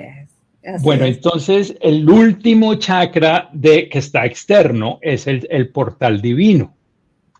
[0.62, 0.84] es.
[0.84, 6.76] bueno, entonces el último chakra de, que está externo es el, el portal divino,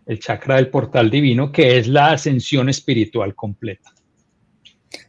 [0.06, 3.93] el chakra del portal divino, que es la ascensión espiritual completa.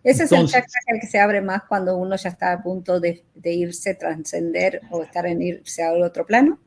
[0.04, 3.00] Ese es el chakra el que se abre más cuando uno ya está a punto
[3.00, 6.60] de, irse, trascender o estar en irse a otro plano.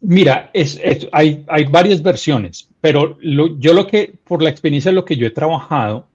[0.00, 0.80] Mira, es,
[1.12, 5.30] hay, hay, varias versiones, pero yo lo que, por la experiencia, lo que yo he
[5.30, 6.06] trabajado,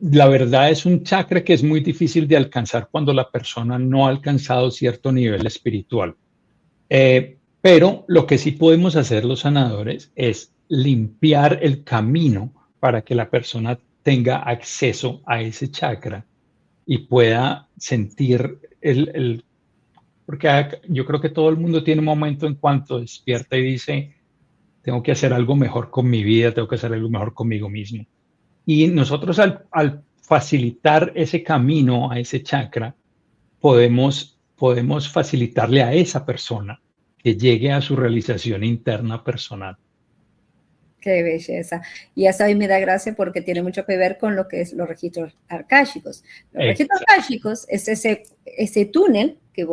[0.00, 4.06] la verdad es un chakra que es muy difícil de alcanzar cuando la persona no
[4.06, 6.14] ha alcanzado cierto nivel espiritual.
[6.88, 13.14] Eh, pero lo que sí podemos hacer los sanadores es limpiar el camino para que
[13.14, 16.26] la persona tenga acceso a ese chakra
[16.86, 19.44] y pueda sentir el,
[20.26, 24.16] porque yo creo que todo el mundo tiene un momento en cuanto despierta y dice,
[24.82, 28.04] tengo que hacer algo mejor con mi vida, tengo que hacer algo mejor conmigo mismo.
[28.66, 32.94] Y nosotros al, al facilitar ese camino a ese chakra,
[33.60, 36.80] podemos, podemos facilitarle a esa persona
[37.18, 39.76] que llegue a su realización interna personal.
[41.02, 41.82] Qué belleza.
[42.14, 44.72] Y eso a me da gracia porque tiene mucho que ver con lo que es
[44.72, 46.22] los registros arcáicos.
[46.52, 49.66] Los registros arcáicos es ese, ese túnel que,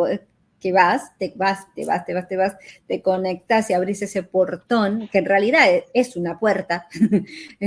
[0.60, 2.56] que vas, te vas, te vas, te vas, te vas,
[2.88, 6.88] te conectas y abrís ese portón, que en realidad es una puerta.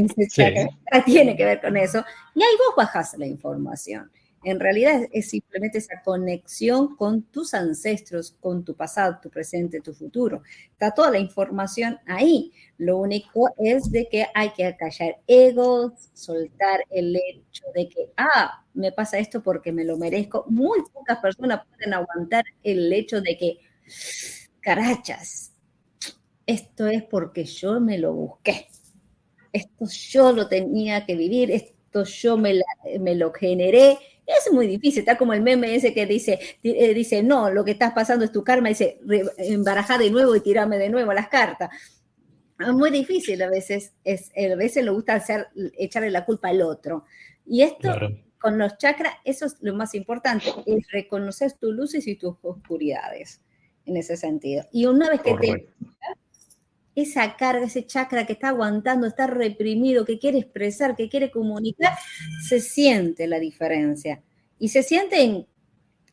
[1.07, 2.05] Tiene que ver con eso.
[2.35, 4.11] Y ahí vos bajás la información.
[4.45, 9.95] En realidad es, simplemente esa conexión con tus ancestros, con tu pasado, tu presente, tu
[9.95, 10.43] futuro.
[10.73, 12.53] Está toda la información ahí.
[12.79, 18.65] Lo único es de que hay que callar egos, soltar el hecho de que, ah,
[18.75, 20.45] me pasa esto porque me lo merezco.
[20.49, 23.59] Muy pocas personas pueden aguantar el hecho de que,
[24.61, 25.53] carachas,
[26.47, 28.67] esto es porque yo me lo busqué.
[29.53, 32.55] Esto yo lo tenía que vivir, esto yo me
[33.15, 37.51] lo generé es muy difícil, está como el meme ese que dice, eh, dice, no,
[37.51, 39.01] lo que estás pasando es tu karma, dice,
[39.39, 41.71] embarajá de nuevo y tirame de nuevo las cartas.
[42.59, 46.63] Es muy difícil a veces, es, a veces le gusta hacer, echarle la culpa al
[46.63, 47.05] otro.
[47.45, 47.91] Y esto,
[48.39, 53.41] con los chakras, eso es lo más importante, es reconocer tus luces y tus oscuridades,
[53.85, 54.65] en ese sentido.
[54.71, 55.69] Y una vez que te
[56.95, 61.97] esa carga, ese chakra que está aguantando, está reprimido, que quiere expresar, que quiere comunicar,
[62.47, 64.23] se siente la diferencia.
[64.59, 65.47] Y se siente en,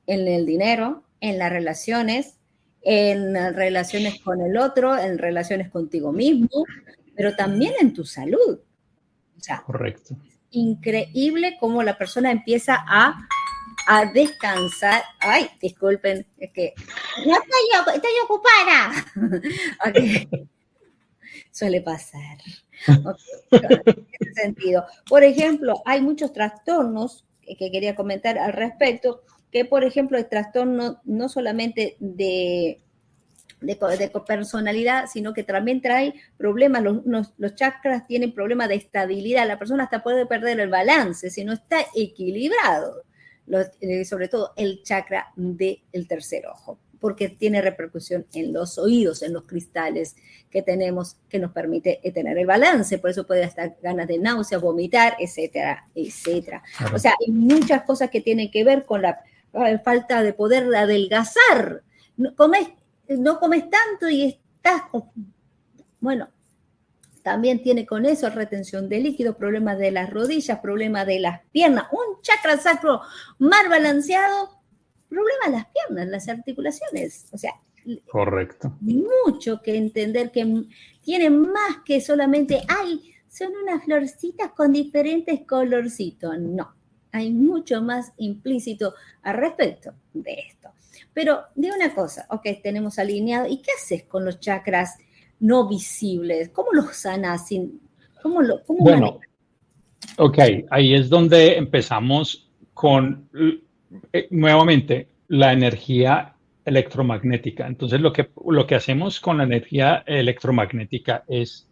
[0.08, 2.36] el dinero, en las relaciones,
[2.82, 6.66] en relaciones con el otro, en relaciones contigo mismo,
[7.16, 8.60] pero también en tu salud.
[9.66, 10.18] Correcto.
[10.52, 13.16] increíble cómo la persona empieza a,
[13.88, 15.04] a descansar.
[15.20, 16.74] Ay, disculpen, es que
[17.26, 18.92] no estoy, estoy ocupada.
[21.52, 22.38] suele pasar.
[22.88, 24.86] en ese sentido.
[25.08, 27.26] Por ejemplo, hay muchos trastornos
[27.58, 32.80] que quería comentar al respecto, que por ejemplo el trastorno no solamente de,
[33.62, 39.86] de, personalidad, sino que también trae problemas, los, chakras tienen problemas de estabilidad, la persona
[39.86, 43.04] hasta puede perder el balance si no está equilibrado,
[43.82, 49.34] eh, sobre todo el chakra del tercer ojo porque tiene repercusión en los oídos, en
[49.34, 50.16] los cristales
[50.50, 52.98] que tenemos, que nos permite eh, tener el balance.
[52.98, 56.64] Por eso puede estar ganas de náuseas, vomitar, etcétera, etcétera.
[56.94, 59.20] O sea, hay muchas cosas que tienen que ver con la
[59.54, 61.84] eh, falta de poder adelgazar.
[62.18, 62.68] No comes,
[63.08, 64.84] no comes tanto y estás,
[66.00, 66.30] bueno,
[67.24, 71.86] también tiene con eso retención de líquidos, problemas de las rodillas, problemas de las piernas,
[71.92, 73.02] un chakra sacro
[73.38, 74.59] mal balanceado,
[75.10, 77.28] problemas de las piernas, las articulaciones.
[77.32, 77.54] O sea,
[78.12, 78.78] correcto.
[78.82, 80.66] Mucho que entender que
[81.02, 86.40] tiene más que solamente, ay, son unas florcitas con diferentes colorcitos.
[86.40, 86.74] No,
[87.12, 88.94] hay mucho más implícito
[89.24, 90.70] al respecto de esto.
[91.14, 94.98] Pero de una cosa, ok, tenemos alineado, ¿y qué haces con los chakras?
[95.40, 96.50] no visibles?
[96.50, 97.50] ¿Cómo los sanas?
[98.22, 99.20] ¿Cómo lo, cómo bueno,
[100.18, 100.38] ok,
[100.70, 103.30] ahí es donde empezamos con,
[104.14, 106.36] eh, nuevamente, la energía
[106.66, 107.68] electromagnética.
[107.68, 111.68] Entonces, lo que, lo que hacemos con la energía electromagnética es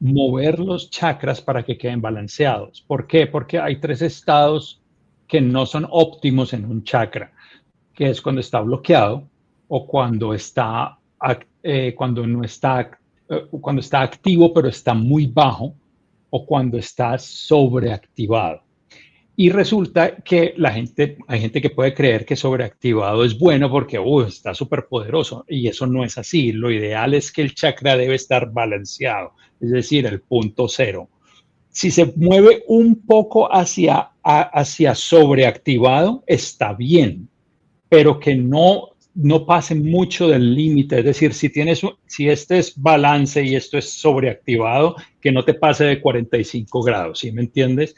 [0.00, 2.82] mover los chakras para que queden balanceados.
[2.86, 3.26] ¿Por qué?
[3.26, 4.80] Porque hay tres estados
[5.26, 7.32] que no son óptimos en un chakra,
[7.94, 9.28] que es cuando está bloqueado
[9.68, 11.00] o cuando está
[11.62, 12.98] eh, cuando no está,
[13.28, 15.74] eh, cuando está activo pero está muy bajo
[16.30, 18.62] o cuando está sobreactivado.
[19.42, 23.98] Y resulta que la gente, hay gente que puede creer que sobreactivado es bueno porque
[23.98, 26.52] uh, está súper poderoso y eso no es así.
[26.52, 31.08] Lo ideal es que el chakra debe estar balanceado, es decir, el punto cero.
[31.70, 37.30] Si se mueve un poco hacia, hacia sobreactivado, está bien,
[37.88, 42.80] pero que no no pase mucho del límite, es decir, si tienes, si este es
[42.80, 47.96] balance y esto es sobreactivado, que no te pase de 45 grados, ¿sí me entiendes?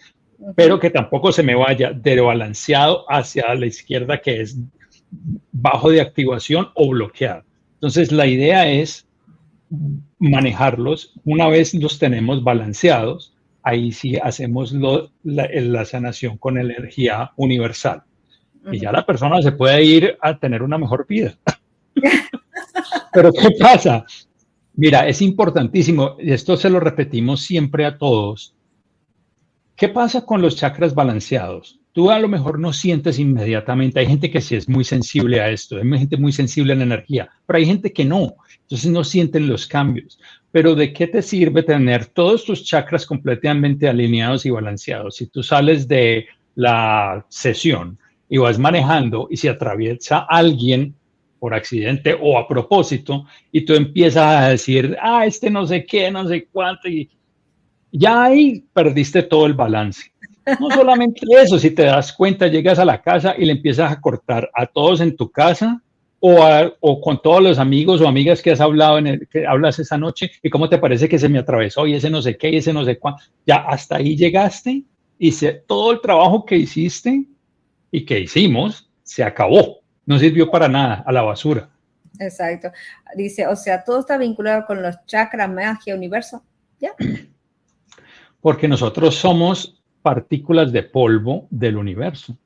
[0.56, 4.58] Pero que tampoco se me vaya de balanceado hacia la izquierda, que es
[5.52, 7.44] bajo de activación o bloqueado.
[7.74, 9.06] Entonces, la idea es
[10.18, 11.14] manejarlos.
[11.24, 18.02] Una vez los tenemos balanceados, ahí sí hacemos la, la sanación con energía universal
[18.70, 21.34] y ya la persona se puede ir a tener una mejor vida.
[23.12, 24.04] Pero ¿qué pasa?
[24.74, 28.54] Mira, es importantísimo, y esto se lo repetimos siempre a todos.
[29.82, 31.80] ¿Qué pasa con los chakras balanceados?
[31.90, 35.50] Tú a lo mejor no sientes inmediatamente, hay gente que sí es muy sensible a
[35.50, 39.02] esto, hay gente muy sensible a la energía, pero hay gente que no, entonces no
[39.02, 40.20] sienten los cambios.
[40.52, 45.16] Pero ¿de qué te sirve tener todos tus chakras completamente alineados y balanceados?
[45.16, 50.94] Si tú sales de la sesión y vas manejando y se atraviesa alguien
[51.40, 56.08] por accidente o a propósito y tú empiezas a decir, ah, este no sé qué,
[56.08, 57.10] no sé cuánto, y
[57.92, 60.12] ya ahí perdiste todo el balance.
[60.58, 64.00] No solamente eso, si te das cuenta, llegas a la casa y le empiezas a
[64.00, 65.80] cortar a todos en tu casa
[66.18, 66.38] o,
[66.80, 69.98] o con todos los amigos o amigas que has hablado, en el, que hablas esa
[69.98, 72.56] noche, y cómo te parece que se me atravesó y ese no sé qué y
[72.56, 73.24] ese no sé cuánto.
[73.46, 74.84] Ya hasta ahí llegaste
[75.18, 77.26] y se, todo el trabajo que hiciste
[77.90, 79.80] y que hicimos se acabó.
[80.06, 81.68] No sirvió para nada, a la basura.
[82.18, 82.72] Exacto.
[83.16, 86.42] Dice, o sea, todo está vinculado con los chakras, magia, universo.
[86.80, 86.90] ¿Ya?
[88.42, 92.36] Porque nosotros somos partículas de polvo del universo.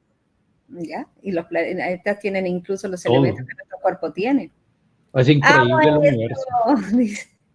[0.69, 1.09] ¿Ya?
[1.23, 4.53] Y los planetas tienen incluso los elementos que nuestro cuerpo tiene.
[5.15, 6.45] Es increíble el universo.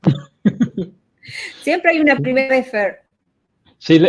[1.61, 2.71] Siempre hay una primera vez,
[3.81, 3.99] si,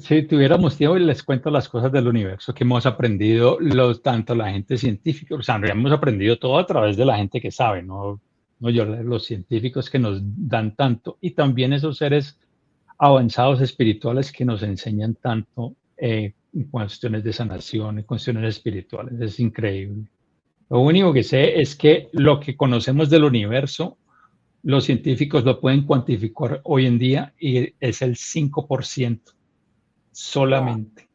[0.00, 4.50] si, tuviéramos tiempo, les cuento las cosas del universo que hemos aprendido, los, tanto la
[4.50, 8.20] gente científica, o sea, hemos aprendido todo a través de la gente que sabe, no,
[8.58, 12.36] no yo, los científicos que nos dan tanto, y también esos seres
[13.02, 19.20] avanzados espirituales que nos enseñan tanto eh, en cuestiones de sanación, en cuestiones espirituales.
[19.20, 20.04] Es increíble.
[20.70, 23.98] Lo único que sé es que lo que conocemos del universo
[24.62, 29.34] los científicos lo pueden cuantificar hoy en día y es el 5%
[30.12, 31.08] solamente.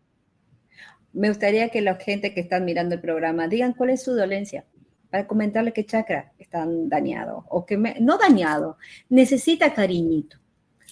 [1.14, 4.66] Me gustaría que la gente que están mirando el programa digan cuál es su dolencia
[5.10, 8.78] para comentarle qué chakra están dañado o que no dañado,
[9.08, 10.36] necesita cariñito.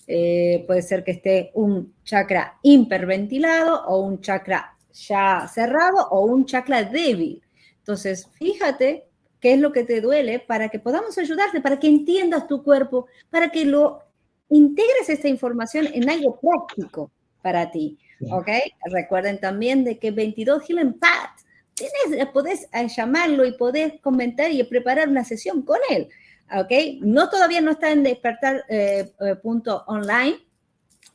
[0.08, 6.46] Eh, puede ser que esté un chakra hiperventilado o un chakra ya cerrado o un
[6.46, 7.42] chakra débil.
[7.80, 9.06] Entonces, fíjate
[9.40, 13.08] qué es lo que te duele para que podamos ayudarte, para que entiendas tu cuerpo,
[13.30, 14.00] para que lo
[14.50, 17.98] integres esta información en algo práctico para ti.
[18.32, 18.48] ¿Ok?
[18.92, 21.00] Recuerden también de que 22 Healing
[21.74, 26.08] tienes, podés eh, llamarlo y podés comentar y preparar una sesión con él.
[26.54, 26.72] ¿Ok?
[27.02, 30.38] No todavía no está en despertar eh, eh, punto online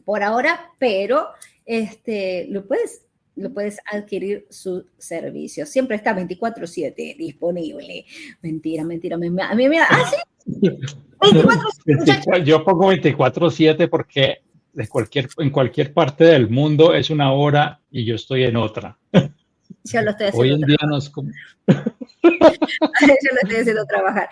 [0.05, 1.29] por ahora, pero
[1.65, 3.03] este, lo puedes
[3.37, 5.65] lo puedes adquirir su servicio.
[5.65, 8.05] Siempre está 24/7 disponible.
[8.43, 9.17] Mentira, mentira.
[9.17, 9.81] A mí me...
[9.81, 10.61] Ah, sí.
[11.87, 14.39] 24, Yo pongo 24/7 porque
[14.73, 18.99] de cualquier, en cualquier parte del mundo es una hora y yo estoy en otra.
[19.85, 21.11] Yo lo estoy haciendo Hoy en día nos...
[22.23, 24.29] yo lo estoy haciendo trabajar.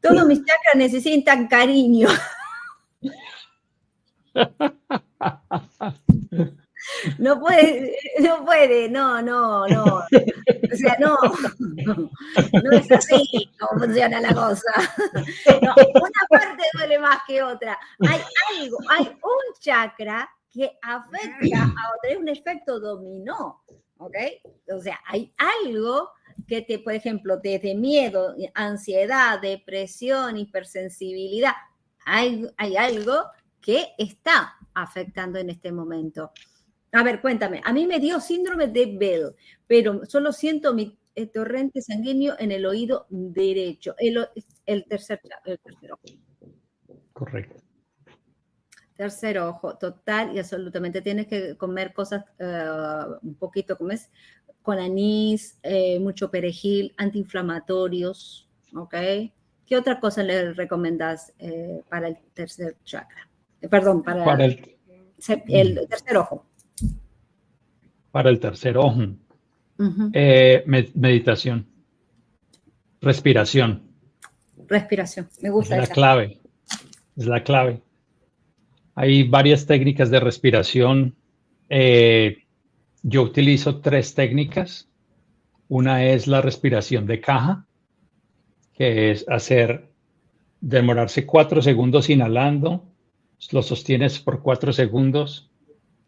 [0.00, 2.08] Todos mis chakras necesitan cariño.
[7.18, 9.84] No puede, no puede, no, no, no.
[9.84, 11.16] O sea, no,
[12.62, 14.72] no es así como funciona la cosa.
[15.62, 17.78] No, una parte duele más que otra.
[18.08, 18.20] Hay
[18.56, 23.62] algo, hay un chakra que afecta a otro, es un efecto dominó,
[23.98, 24.16] ¿ok?
[24.74, 26.10] O sea, hay algo
[26.48, 31.52] que te, por ejemplo, desde miedo, ansiedad, depresión, hipersensibilidad,
[32.04, 33.24] hay, hay algo
[33.60, 36.32] que está afectando en este momento.
[36.92, 39.34] A ver, cuéntame, a mí me dio síndrome de Bell,
[39.66, 44.26] pero solo siento mi eh, torrente sanguíneo en el oído derecho, el,
[44.64, 46.02] el, tercer, el tercer ojo.
[47.12, 47.62] Correcto.
[48.96, 51.02] Tercer ojo, total y absolutamente.
[51.02, 52.64] Tienes que comer cosas eh,
[53.22, 54.10] un poquito, como es,
[54.68, 58.94] con anís, eh, mucho perejil, antiinflamatorios, ¿ok?
[59.64, 61.32] ¿Qué otra cosa le recomendas
[61.88, 63.30] para el tercer chakra?
[63.70, 64.76] perdón, para, el,
[65.48, 66.44] el tercer ojo
[68.10, 69.00] para el tercer ojo.
[70.12, 71.66] Eh, meditación.
[73.00, 73.82] Respiración.
[74.66, 75.76] Respiración, me gusta.
[75.76, 76.40] Es la clave.
[77.16, 77.80] Es la clave.
[78.96, 81.14] Hay varias técnicas de respiración.
[81.68, 82.38] Eh,
[83.08, 84.88] yo utilizo tres técnicas.
[85.68, 87.66] Una es la respiración de caja,
[88.74, 89.90] que es hacer,
[90.60, 92.84] demorarse cuatro segundos inhalando,
[93.52, 95.50] lo sostienes por cuatro segundos,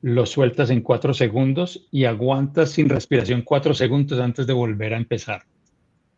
[0.03, 4.99] lo sueltas en cuatro segundos y aguantas sin respiración cuatro segundos antes de volver a
[4.99, 5.43] empezar.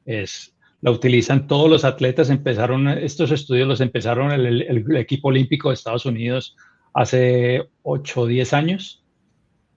[0.05, 5.74] Es, la utilizan todos los atletas, empezaron, estos estudios los empezaron el, equipo olímpico de
[5.74, 6.57] Estados Unidos
[6.95, 9.02] hace 8 o 10 años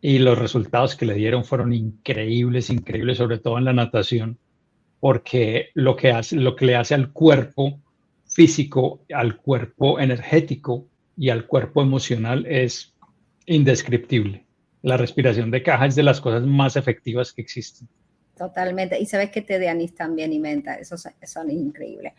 [0.02, 4.38] y los resultados que le dieron fueron increíbles, increíbles, sobre todo en la natación,
[5.00, 7.80] porque lo que, hace, lo que le hace al cuerpo
[8.28, 10.88] físico, al cuerpo energético
[11.18, 12.94] y al cuerpo emocional es
[13.46, 14.46] indescriptible.
[14.82, 17.88] La respiración de caja es de las cosas más efectivas que existen.
[18.38, 19.00] Totalmente.
[19.00, 20.76] Y sabes que te de anís también y menta.
[20.76, 22.14] Eso son increíbles.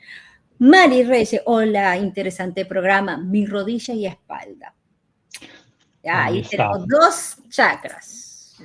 [0.58, 3.18] Mari Reyes, hola, interesante programa.
[3.18, 4.74] Mi rodilla y espalda.
[6.08, 8.56] Ahí, tenemos dos chakras.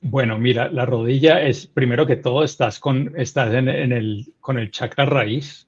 [0.00, 4.70] Bueno, mira, la rodilla es, primero que todo, estás con, estás en, el, con el
[4.70, 5.66] chakra raíz.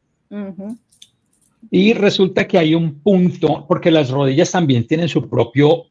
[1.71, 5.87] Y resulta que hay un punto, porque las rodillas también tienen su propio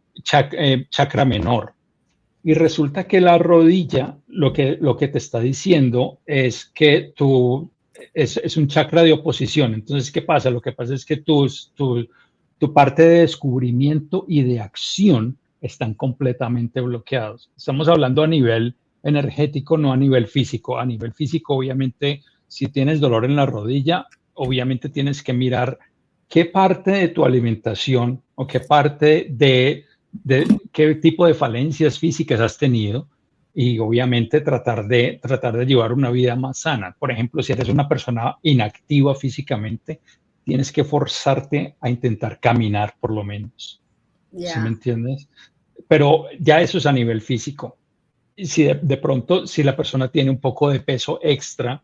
[0.54, 1.74] eh, chakra menor.
[2.44, 7.70] Y resulta que la rodilla lo que, lo que te está diciendo es que tú
[8.14, 9.74] es, es, un chakra de oposición.
[9.74, 10.50] Entonces, ¿qué pasa?
[10.50, 11.48] Lo que pasa es que tu,
[12.58, 17.52] tu parte de descubrimiento y de acción están completamente bloqueados.
[17.56, 20.78] Estamos hablando a nivel energético, no a nivel físico.
[20.78, 25.78] A nivel físico, obviamente, si tienes dolor en la rodilla, obviamente tienes que mirar
[26.28, 29.86] qué parte de tu alimentación o qué parte de
[30.72, 33.08] qué tipo de falencias físicas has tenido
[33.54, 36.96] y obviamente tratar de, tratar de llevar una vida más sana.
[36.98, 40.00] Por ejemplo, si eres una persona inactiva físicamente,
[40.48, 43.82] tienes que forzarte a intentar caminar por lo menos.
[44.32, 45.28] ¿Sí me entiendes?
[45.90, 47.78] Pero ya eso es a nivel físico.
[48.38, 51.84] Si de, de, pronto, si la persona tiene un poco de peso extra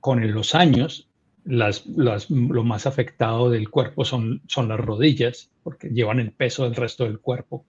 [0.00, 1.08] con los años,
[1.44, 6.74] las, lo más afectado del cuerpo son, son las rodillas, porque llevan el peso del
[6.74, 7.64] resto del cuerpo.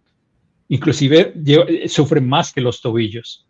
[0.68, 1.36] Inclusive
[1.88, 3.46] sufren más que los tobillos.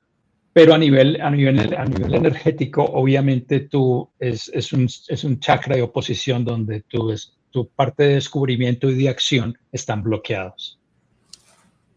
[0.53, 5.39] Pero a nivel, a nivel, a nivel energético, obviamente tú es, es, un, es un
[5.39, 7.11] chakra de oposición donde tu,
[7.49, 10.79] tu parte de descubrimiento y de acción están bloqueados.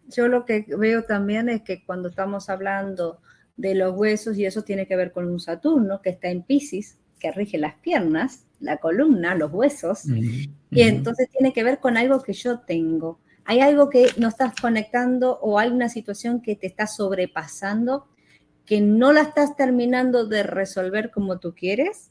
[0.09, 3.19] Yo lo que veo también es que cuando estamos hablando
[3.57, 6.99] de los huesos, y eso tiene que ver con un Saturno que está en Pisces,
[7.19, 10.05] que rige las piernas, la columna, los huesos,
[10.71, 13.19] y entonces tiene que ver con algo que yo tengo.
[13.45, 18.07] Hay algo que no estás conectando o hay una situación que te está sobrepasando,
[18.67, 22.11] que no la estás terminando de resolver como tú quieres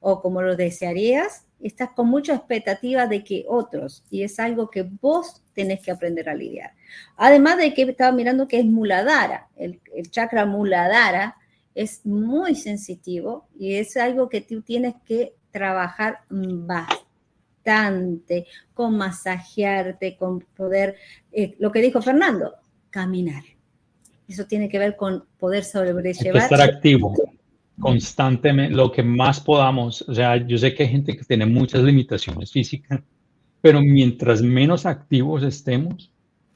[0.00, 4.82] o como lo desearías, estás con mucha expectativa de que otros, y es algo que
[4.82, 6.72] vos tenés que aprender a lidiar.
[7.16, 9.80] Además de que estaba mirando que es muladara, el,
[10.10, 11.36] chakra muladara,
[11.74, 16.96] es muy sensitivo y es algo que tú tienes que trabajar bastante,
[18.72, 20.96] con masajearte, con poder,
[21.32, 22.54] eh, lo que dijo Fernando,
[22.90, 23.55] caminar.
[24.28, 26.42] Eso tiene que ver con poder sobrellevar.
[26.42, 27.14] estar activo
[27.78, 30.02] constantemente, lo que más podamos.
[30.02, 33.00] O sea, yo sé que hay gente que tiene muchas limitaciones físicas,
[33.60, 36.10] pero mientras menos activos estemos,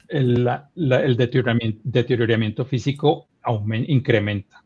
[0.08, 4.64] el, el deterioramiento, deterioramiento, físico aumenta, incrementa.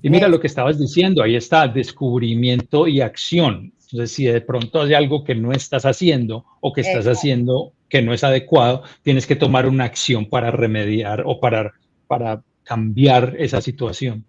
[0.00, 3.72] Y mira lo que estabas diciendo, ahí está, descubrimiento y acción.
[3.82, 8.00] Entonces, si de pronto hay algo que no estás haciendo o que estás haciendo que
[8.00, 11.72] no es adecuado, tienes que tomar una acción para remediar o para,
[12.12, 14.22] para cambiar esa situación.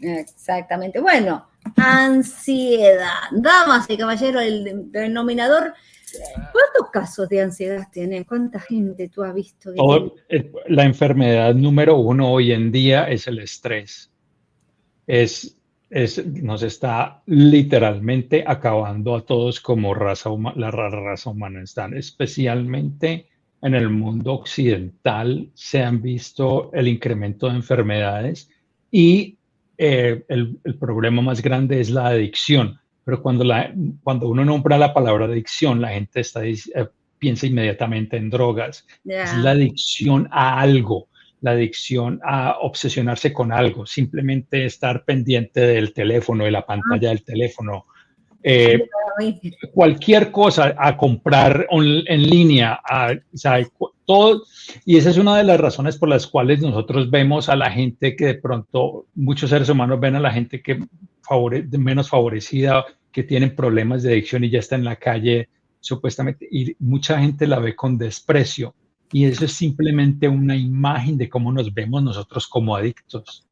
[0.00, 0.98] Exactamente.
[0.98, 3.28] Bueno, ansiedad.
[3.32, 5.74] Damas y caballeros, el denominador.
[6.34, 8.26] ¿Cuántos casos de ansiedad tienes?
[8.26, 9.72] ¿Cuánta gente tú has visto?
[10.68, 14.10] la enfermedad número uno hoy en día es el estrés.
[15.06, 15.58] Es,
[15.90, 21.62] es, nos está literalmente acabando a todos como raza la raza humana.
[21.62, 23.29] Están especialmente
[23.62, 28.50] en el mundo occidental se han visto el incremento de enfermedades
[28.90, 29.36] y
[29.76, 32.78] eh, el, problema más grande es la adicción.
[33.04, 36.56] Pero cuando, la, cuando uno nombra la palabra adicción, la gente está, eh,
[37.18, 38.86] piensa inmediatamente en drogas.
[39.04, 41.08] Es la adicción a algo,
[41.40, 47.24] la adicción a obsesionarse con algo, simplemente estar pendiente del teléfono, de la pantalla del
[47.24, 47.86] teléfono,
[48.42, 48.88] eh,
[49.74, 52.80] cualquier cosa a comprar en línea,
[54.06, 54.42] todo.
[54.84, 58.16] Y esa es una de las razones por las cuales nosotros vemos a la gente
[58.16, 60.84] que de pronto, muchos seres humanos ven a la gente que
[61.22, 65.48] favore, menos favorecida, que tienen problemas de adicción y ya está en la calle,
[65.80, 68.74] supuestamente, y mucha gente la ve con desprecio.
[69.12, 73.46] Y eso es simplemente una imagen de cómo nos vemos nosotros como adictos.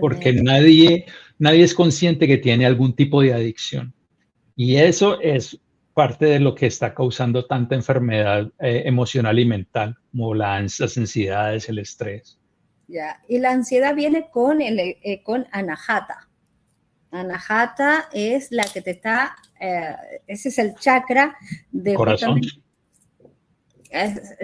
[0.00, 1.06] Porque nadie,
[1.38, 3.94] nadie es consciente que tiene algún tipo de adicción.
[4.56, 5.60] Y eso es
[5.94, 11.68] parte de lo que está causando tanta enfermedad eh, emocional y mental, como las ansiedades,
[11.68, 12.38] el estrés.
[12.86, 16.28] Ya, y la ansiedad viene con, el, eh, con anahata.
[17.10, 19.94] Anahata es la que te está, eh,
[20.26, 21.36] ese es el chakra
[21.70, 22.40] de corazón.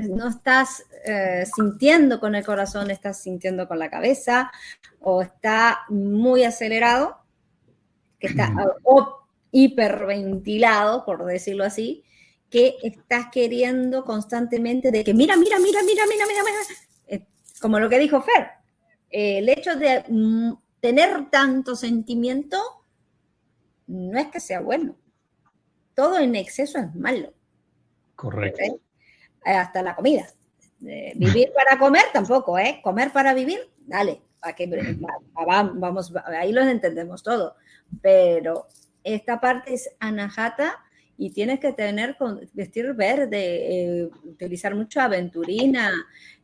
[0.08, 0.84] No estás
[1.54, 4.50] sintiendo con el corazón, estás sintiendo con la cabeza
[5.00, 7.18] o está muy acelerado,
[8.18, 8.52] que está
[9.50, 12.04] hiperventilado, por decirlo así,
[12.50, 16.58] que estás queriendo constantemente de que mira, mira, mira, mira, mira, mira, mira.
[17.06, 17.26] Eh,
[17.60, 18.48] como lo que dijo Fer,
[19.10, 22.58] el hecho de mm, tener tanto sentimiento
[23.86, 24.96] no es que sea bueno.
[25.94, 27.32] Todo en exceso es malo.
[28.16, 28.80] Correcto.
[29.44, 30.26] Hasta la comida.
[31.14, 32.80] vivir para comer tampoco, ¿eh?
[32.82, 34.66] Comer para vivir, dale, para que
[35.76, 37.56] vamos, ahí los entendemos todo.
[38.02, 38.66] Pero
[39.02, 40.80] esta parte es anahata
[41.16, 45.92] y tienes que tener con vestir verde, eh, utilizar mucho aventurina,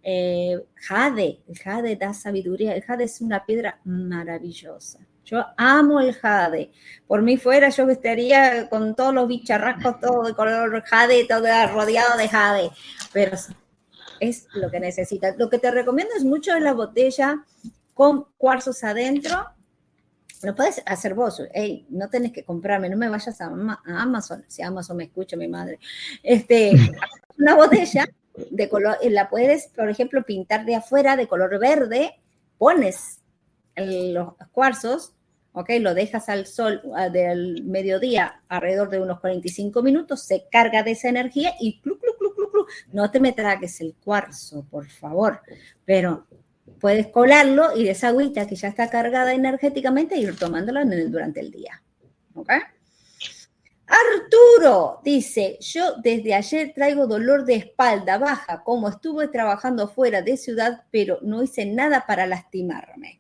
[0.03, 1.41] eh, jade.
[1.49, 2.75] El jade da sabiduría.
[2.75, 5.01] El jade es una piedra maravillosa.
[5.31, 6.73] Yo amo el jade.
[7.07, 12.17] Por mí fuera, yo estaría con todos los bicharrascos, todo de color jade, todo rodeado
[12.19, 12.71] de jade.
[13.13, 13.37] Pero
[14.19, 15.37] es lo que necesitas.
[15.39, 17.45] Lo que te recomiendo es mucho la botella
[17.95, 19.55] con cuarzos adentro
[20.43, 23.47] lo puedes hacer vos, hey, no tenés que comprarme, no me vayas a,
[23.85, 25.79] Amazon, si Amazon me escucha mi madre.
[26.23, 26.73] Este,
[27.39, 28.09] una botella
[28.51, 32.19] de color, eh, la puedes, por ejemplo, pintar de afuera de color verde,
[32.57, 33.21] pones
[33.77, 35.15] los cuarzos,
[35.53, 40.83] ok, lo dejas al sol ah, del mediodía alrededor de unos 45 minutos, se carga
[40.83, 42.67] de esa energía y clu, clu, clu, clu, clu.
[42.93, 45.41] no te me tragues el cuarzo, por favor,
[45.85, 46.27] pero
[46.79, 51.51] puedes colarlo y de esa agüita que ya está cargada energéticamente ir tomándola durante el
[51.51, 51.83] día.
[52.35, 52.51] ¿Ok?
[53.91, 60.37] Arturo dice, yo desde ayer traigo dolor de espalda baja, como estuve trabajando fuera de
[60.37, 63.20] ciudad, pero no hice nada para lastimarme.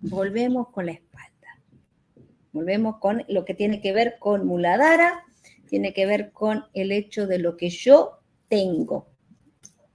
[0.00, 1.30] Volvemos con la espalda.
[2.52, 5.24] Volvemos con lo que tiene que ver con Muladara,
[5.68, 9.10] tiene que ver con el hecho de lo que yo tengo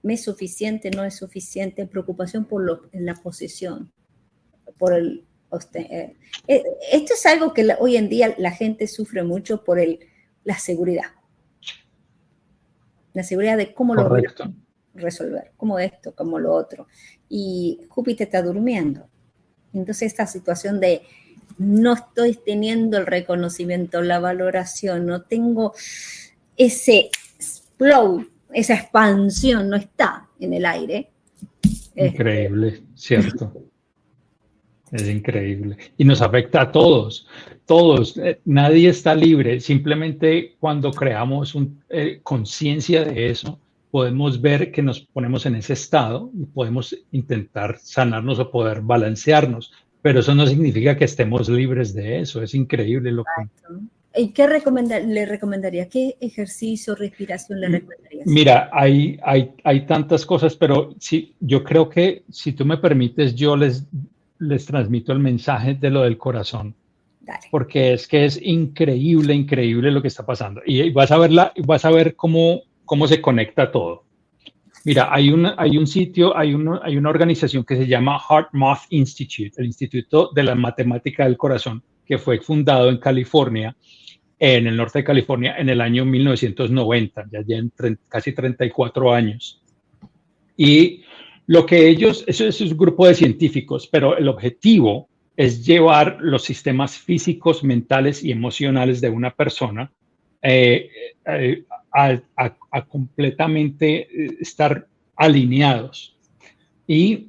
[0.06, 3.92] me es suficiente, no es suficiente, preocupación por la posición,
[4.78, 5.26] por el...
[5.74, 6.14] Eh,
[6.46, 9.98] eh, esto es algo que hoy en día la gente sufre mucho por el,
[10.44, 11.06] la seguridad.
[13.14, 14.08] La seguridad de cómo lo
[14.94, 16.86] resolver, como esto, como lo otro.
[17.28, 19.08] Y Júpiter está durmiendo.
[19.78, 21.02] Entonces esta situación de
[21.58, 25.72] no estoy teniendo el reconocimiento, la valoración, no tengo
[26.56, 27.10] ese
[27.78, 31.10] flow esa expansión no está en el aire.
[31.94, 33.52] Increíble, cierto.
[34.92, 35.76] Es increíble.
[35.98, 37.26] Y nos afecta a todos,
[37.66, 38.16] todos.
[38.16, 39.60] Eh, nadie está libre.
[39.60, 41.54] Simplemente cuando creamos
[41.90, 43.58] eh, conciencia de eso,
[43.90, 49.72] podemos ver que nos ponemos en ese estado y podemos intentar sanarnos o poder balancearnos.
[50.02, 52.42] Pero eso no significa que estemos libres de eso.
[52.42, 53.48] Es increíble lo que,
[54.18, 55.88] ¿Y qué le recomendaría?
[55.88, 58.22] ¿Qué ejercicio, respiración le recomendaría?
[58.24, 63.34] Mira, hay, hay, hay tantas cosas, pero sí, yo creo que si tú me permites,
[63.34, 63.84] yo les,
[64.38, 66.74] les transmito el mensaje de lo del corazón.
[67.50, 70.62] Porque es que es increíble, increíble lo que está pasando.
[70.64, 74.04] Y vas a ver, la, vas a ver cómo cómo se conecta todo.
[74.84, 79.52] Mira, hay, hay un sitio, hay, hay una organización que se llama Heart Math Institute,
[79.58, 83.76] el Instituto de la Matemática del Corazón, que fue fundado en California,
[84.38, 87.72] en el norte de California, en el año 1990, ya en
[88.08, 89.60] casi 34 años.
[90.56, 91.02] Y
[91.46, 96.44] lo que ellos, eso es un grupo de científicos, pero el objetivo es llevar los
[96.44, 99.90] sistemas físicos, mentales y emocionales de una persona
[100.42, 100.90] eh,
[101.26, 101.64] eh,
[101.96, 104.86] a, completamente eh, estar
[105.16, 106.14] alineados
[106.86, 107.28] y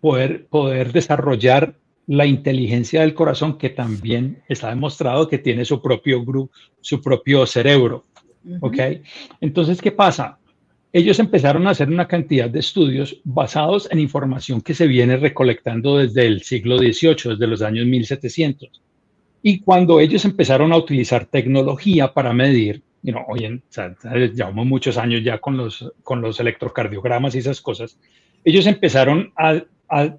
[0.00, 1.74] poder, poder desarrollar
[2.06, 7.46] la inteligencia del corazón que también está demostrado que tiene su propio grupo, su propio
[7.46, 8.04] cerebro.
[8.60, 8.78] ¿Ok?
[9.40, 10.38] Entonces, ¿qué pasa?
[10.92, 15.98] Ellos empezaron a hacer una cantidad de estudios basados en información que se viene recolectando
[15.98, 18.82] desde el siglo XVIII, desde los años 1700.
[19.42, 23.62] Y cuando ellos empezaron a utilizar tecnología para medir, you hoy en,
[24.34, 27.98] llevamos muchos años ya con los, con electrocardiogramas y esas cosas,
[28.44, 29.62] ellos empezaron a,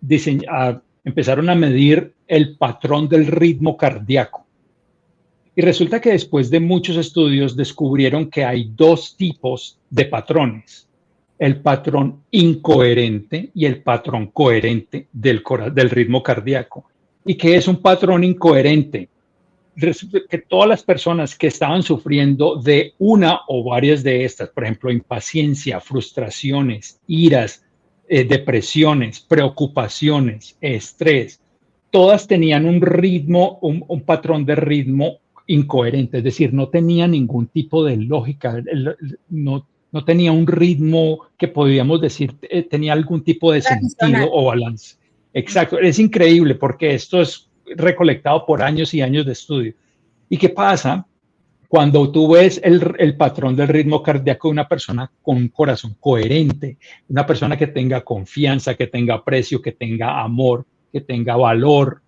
[0.01, 4.45] diseñar, empezaron a medir el patrón del ritmo cardíaco.
[5.55, 10.87] Y resulta que después de muchos estudios descubrieron que hay dos tipos de patrones,
[11.37, 16.85] el patrón incoherente y el patrón coherente del, del ritmo cardíaco.
[17.25, 19.09] ¿Y qué es un patrón incoherente?
[19.75, 24.91] Que todas las personas que estaban sufriendo de una o varias de estas, por ejemplo,
[24.91, 27.63] impaciencia, frustraciones, iras,
[28.07, 31.41] eh, depresiones, preocupaciones, estrés,
[31.89, 37.83] todas tenían un ritmo, un, patrón de ritmo incoherente, es decir, no tenía ningún tipo
[37.83, 38.61] de lógica,
[39.29, 44.45] no, no tenía un ritmo que podríamos decir eh, tenía algún tipo de sentido o
[44.45, 44.95] balance.
[45.33, 49.73] Exacto, es increíble porque esto es recolectado por años y años de estudio.
[50.29, 51.05] ¿Y qué pasa?
[51.67, 56.77] Cuando tú ves el, patrón del ritmo cardíaco de una persona con un corazón coherente,
[57.07, 62.01] una persona que tenga confianza, que tenga aprecio, que tenga amor, que tenga valor,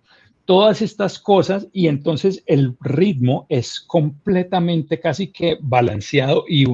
[0.44, 6.66] todas estas cosas y entonces el ritmo es completamente casi que balanceado y,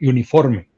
[0.00, 0.68] uniforme.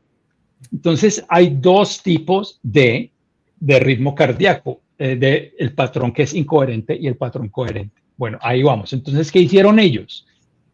[0.72, 3.12] Entonces hay dos tipos de,
[3.60, 4.80] de ritmo cardíaco.
[5.02, 8.02] Eh, del patrón que es incoherente y el patrón coherente.
[8.18, 8.92] Bueno, ahí vamos.
[8.92, 10.26] Entonces, ¿qué hicieron ellos?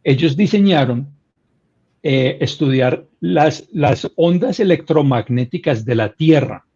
[0.03, 1.07] Ellos diseñaron
[2.03, 6.67] eh, estudiar las, las ondas electromagnéticas de la Tierra.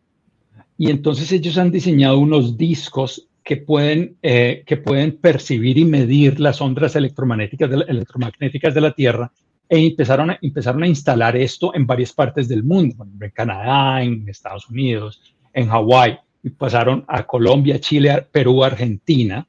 [0.79, 6.39] Y entonces ellos han diseñado unos discos que pueden, eh, que pueden percibir y medir
[6.39, 9.33] las ondas electromagnéticas de la, electromagnéticas de la Tierra
[9.69, 14.29] e empezaron a, empezaron a instalar esto en varias partes del mundo, en Canadá, en
[14.29, 15.21] Estados Unidos,
[15.53, 19.47] en Hawái y pasaron a Colombia, Chile, Perú, Argentina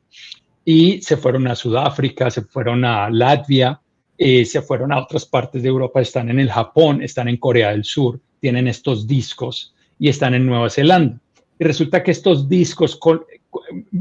[0.63, 3.81] y se fueron a Sudáfrica, se fueron a Latvia,
[4.23, 7.71] y se fueron a otras partes de Europa, están en el Japón, están en Corea
[7.71, 11.19] del Sur, tienen estos discos y están en Nueva Zelanda.
[11.57, 12.99] Y resulta que estos discos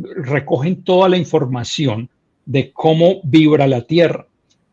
[0.01, 2.11] recogen toda la información
[2.45, 4.26] de cómo vibra la Tierra.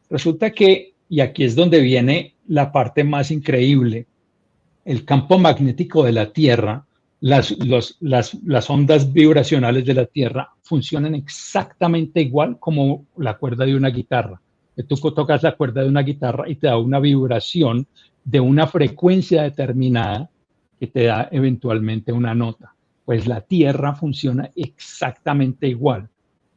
[0.10, 4.06] Resulta que, y aquí es donde viene la parte más increíble,
[4.84, 6.87] el campo magnético de la Tierra
[7.20, 7.56] las,
[8.00, 14.40] las, ondas vibracionales de la Tierra funcionan exactamente igual como la cuerda de una guitarra.
[14.88, 17.88] Tú tocas la cuerda de una guitarra y te da una vibración
[18.24, 20.30] de una frecuencia determinada
[20.80, 22.76] que te da eventualmente una nota.
[23.06, 26.10] Pues la Tierra funciona exactamente igual.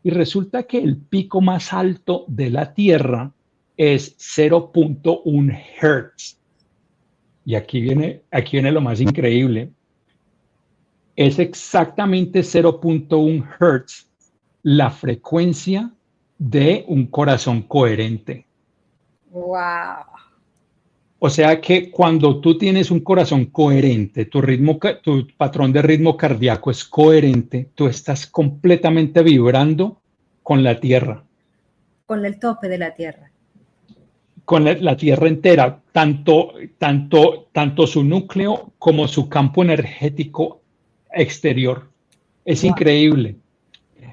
[0.03, 3.33] Y resulta que el pico más alto de la Tierra
[3.77, 6.39] es 0.1 Hertz.
[7.47, 9.71] Y aquí viene, aquí viene lo más increíble
[11.21, 14.09] es exactamente 0.1 Hertz
[14.63, 15.91] la frecuencia
[16.39, 18.47] de un corazón coherente.
[19.31, 19.51] Wow.
[21.19, 26.17] O sea que cuando tú tienes un corazón coherente, tu ritmo, tu patrón de ritmo
[26.17, 30.01] cardíaco es coherente, tú estás completamente vibrando
[30.43, 31.23] con la Tierra.
[32.07, 33.31] Con el tope de la Tierra.
[34.47, 40.60] Con la, la Tierra entera, tanto, tanto, tanto su núcleo como su campo energético
[41.15, 41.89] exterior.
[42.45, 43.37] Es increíble.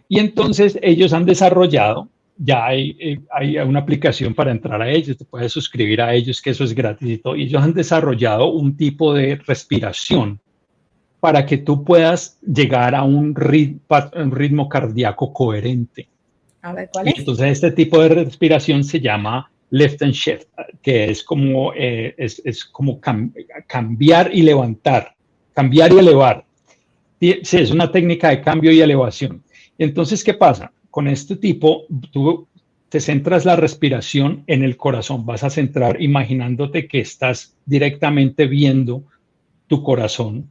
[0.09, 5.17] Y entonces ellos han desarrollado, ya hay, eh, hay, una aplicación para entrar a ellos,
[5.17, 7.35] te puedes suscribir a ellos, que eso es gratis y todo.
[7.35, 10.39] Y ellos han desarrollado un tipo de respiración
[11.19, 13.81] para que tú puedas llegar a un ritmo,
[14.15, 16.07] un ritmo cardíaco coherente.
[16.61, 17.19] A ver, ¿cuál es?
[17.19, 20.47] entonces este tipo de respiración se llama lift and shift,
[20.81, 22.99] que es como, eh, es, es, como
[23.67, 25.15] cambiar y levantar,
[25.53, 26.46] cambiar y elevar.
[27.19, 29.43] Sí, es una técnica de cambio y elevación.
[29.77, 30.71] Entonces, ¿qué pasa?
[30.91, 32.47] Con este tipo, tú
[32.89, 39.03] te centras la respiración en el corazón, vas a centrar imaginándote que estás directamente viendo
[39.67, 40.49] tu corazón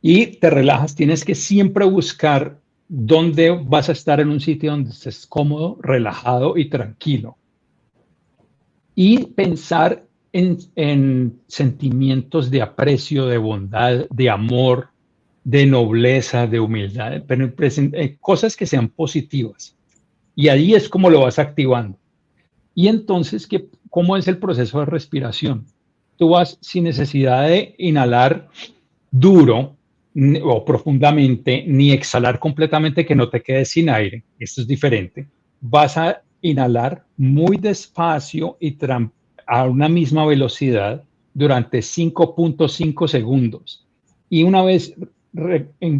[0.00, 4.90] y te relajas, tienes que siempre buscar dónde vas a estar en un sitio donde
[4.90, 7.36] estés cómodo, relajado y tranquilo.
[8.94, 14.88] Y pensar en, sentimientos de aprecio, de bondad, de amor,
[15.44, 19.76] de nobleza, de humildad, pero en cosas que sean positivas.
[20.34, 21.98] Y ahí es como lo vas activando.
[22.74, 25.66] Y entonces, ¿qué, ¿cómo es el proceso de respiración?
[26.16, 28.48] Tú vas sin necesidad de inhalar
[29.12, 29.76] duro
[30.42, 34.24] o profundamente, ni exhalar completamente que no te quedes sin aire.
[34.38, 35.28] Esto es diferente.
[35.60, 38.72] Vas a inhalar muy despacio y
[39.46, 43.86] a una misma velocidad durante 5.5 segundos.
[44.30, 44.94] Y una vez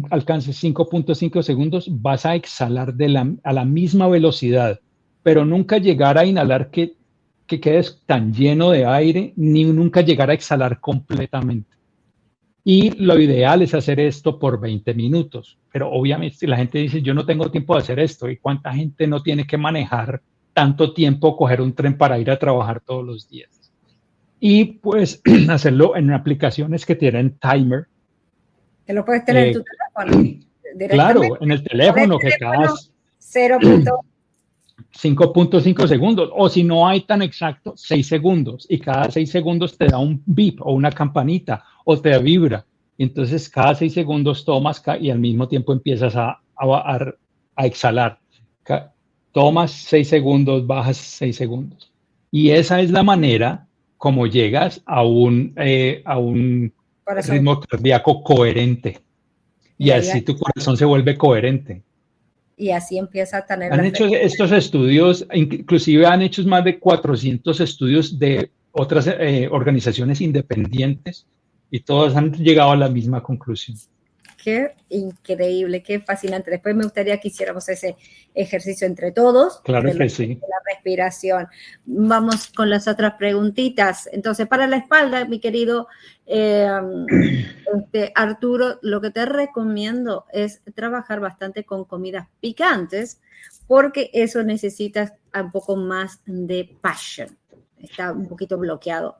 [0.09, 2.93] alcances 5.5 segundos, vas a exhalar
[3.43, 4.79] a la misma velocidad,
[5.23, 6.93] pero nunca llegar a inhalar que,
[7.45, 11.75] que quedes tan lleno de aire, ni nunca llegar a exhalar completamente.
[12.63, 15.59] Y lo ideal es hacer esto por 20 minutos.
[15.71, 19.05] Pero obviamente la gente dice, yo no tengo tiempo de hacer esto, ¿y cuánta gente
[19.05, 20.21] no tiene que manejar
[20.55, 23.49] tanto tiempo, coger un tren para ir a trabajar todos los días?
[24.39, 27.87] Y pues hacerlo en aplicaciones que tienen timer,
[28.85, 29.63] que lo puedes tener en tu eh,
[30.77, 30.89] teléfono.
[30.89, 32.71] Claro, en el teléfono, que cada
[33.19, 39.87] 5.5 segundos, o si no hay tan exacto, 6 segundos, y cada 6 segundos te
[39.87, 42.65] da un beep o una campanita o te vibra.
[42.97, 47.13] Entonces, cada 6 segundos tomas y al mismo tiempo empiezas a, a,
[47.55, 48.19] a exhalar.
[49.35, 51.91] Tomas 6 segundos, bajas 6 segundos.
[52.31, 53.67] Y esa es la manera
[53.97, 56.71] como llegas a un, eh, a un
[57.27, 59.01] ritmo cardíaco coherente.
[59.77, 61.81] Y, así tu corazón se vuelve coherente.
[62.55, 63.73] Y así empieza a tener...
[63.73, 70.21] Han hecho estos estudios, inclusive han hecho más de 400 estudios de otras eh, organizaciones
[70.21, 71.27] independientes
[71.69, 73.75] y todos han llegado a la misma conclusión.
[74.45, 76.51] Qué increíble, qué fascinante.
[76.51, 77.97] Después me gustaría que hiciéramos ese
[78.35, 79.59] ejercicio entre todos.
[79.61, 80.39] Claro que sí.
[80.39, 81.47] La respiración.
[81.85, 84.07] Vamos con las otras preguntitas.
[84.11, 85.87] Entonces, para la espalda, mi querido
[86.27, 86.69] eh,
[87.75, 93.19] este, Arturo, lo que te recomiendo es trabajar bastante con comidas picantes,
[93.65, 97.35] porque eso necesita un poco más de passion.
[97.79, 99.17] Está un poquito bloqueado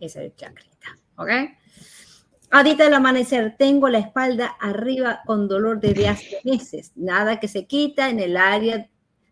[0.00, 0.98] ese chacrita.
[1.18, 1.30] ¿Ok?
[2.50, 6.92] Ahorita del amanecer tengo la espalda arriba con dolor desde hace meses.
[6.94, 8.88] Nada que se quita en el área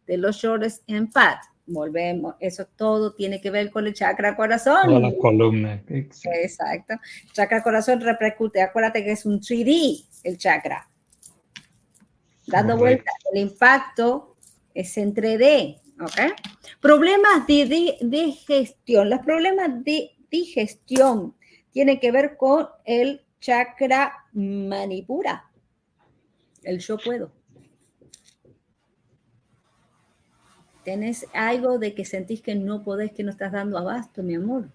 [0.07, 1.37] de los shoulders en pad.
[1.67, 5.01] Volvemos, eso todo tiene que ver con el chakra corazón.
[5.01, 5.83] la columna.
[5.89, 6.95] Exacto.
[7.33, 8.61] Chakra corazón repercute.
[8.61, 10.89] Acuérdate que es un 3D el chakra.
[12.47, 14.37] Dando vuelta, el impacto
[14.75, 15.79] es entre D.
[16.01, 16.35] ¿Ok?
[16.81, 19.09] Problemas de, de, de gestión.
[19.09, 21.35] Los problemas de digestión
[21.75, 25.51] tiene que ver con el chakra manipura,
[26.63, 27.33] el yo puedo.
[30.85, 34.71] Tenés algo de que sentís que no podés, que no estás dando abasto, mi amor.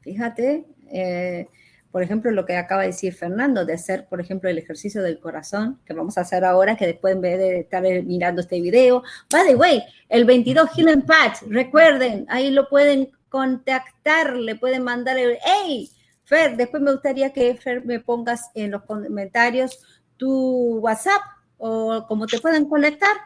[0.00, 1.46] Fíjate, eh,
[1.92, 5.20] por ejemplo, lo que acaba de decir Fernando, de hacer, por ejemplo, el ejercicio del
[5.20, 9.02] corazón, que vamos a hacer ahora, que después en vez de estar mirando este video,
[9.30, 15.18] by the way, el 22 Healing Patch, recuerden, ahí lo pueden contactar, le pueden mandar
[15.18, 15.90] el, hey,
[16.24, 19.78] Fer, después me gustaría que Fer me pongas en los comentarios
[20.16, 21.22] tu WhatsApp
[21.56, 23.16] o cómo te pueden conectar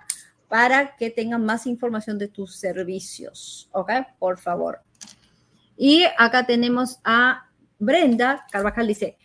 [0.48, 3.90] para que tengan más información de tus servicios, ¿ok?
[4.18, 4.80] Por favor.
[5.76, 7.48] Y acá tenemos a
[7.78, 9.16] Brenda Carvajal, dice,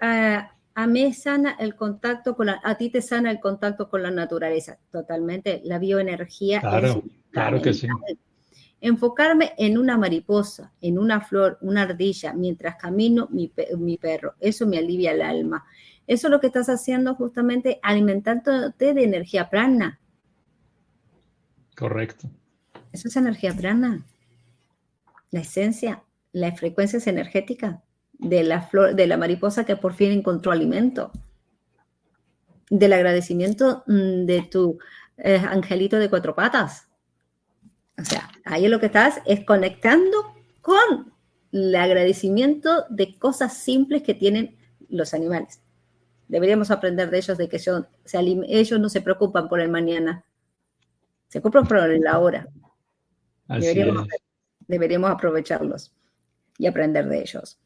[0.00, 4.02] ah, a mí sana el contacto con la, a ti te sana el contacto con
[4.02, 6.60] la naturaleza, totalmente, la bioenergía.
[6.60, 7.86] Claro, claro que sí
[8.80, 13.48] enfocarme en una mariposa, en una flor, una ardilla, mientras camino mi,
[13.98, 14.34] perro.
[14.40, 15.64] Eso me alivia el alma.
[16.06, 20.00] Eso es lo que estás haciendo justamente alimentándote de energía prana.
[21.76, 22.28] Correcto.
[22.92, 24.04] Eso es energía prana.
[25.30, 26.02] La esencia,
[26.32, 31.12] la frecuencia es energética de la flor, de la mariposa que por fin encontró alimento.
[32.70, 34.78] Del agradecimiento mm, de tu
[35.18, 36.89] eh, angelito de cuatro patas
[37.98, 41.12] o sea, ahí lo que estás es conectando con
[41.52, 44.56] el agradecimiento de cosas simples que tienen
[44.88, 45.60] los animales.
[46.28, 50.24] Deberíamos aprender de ellos, de que ellos, ellos no se preocupan por el mañana,
[51.28, 52.48] se preocupan por el ahora.
[53.48, 54.06] Deberíamos,
[54.68, 55.92] deberíamos aprovecharlos
[56.56, 57.58] y aprender de ellos.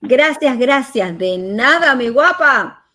[0.00, 1.18] Gracias, gracias.
[1.18, 2.86] De nada, mi guapa.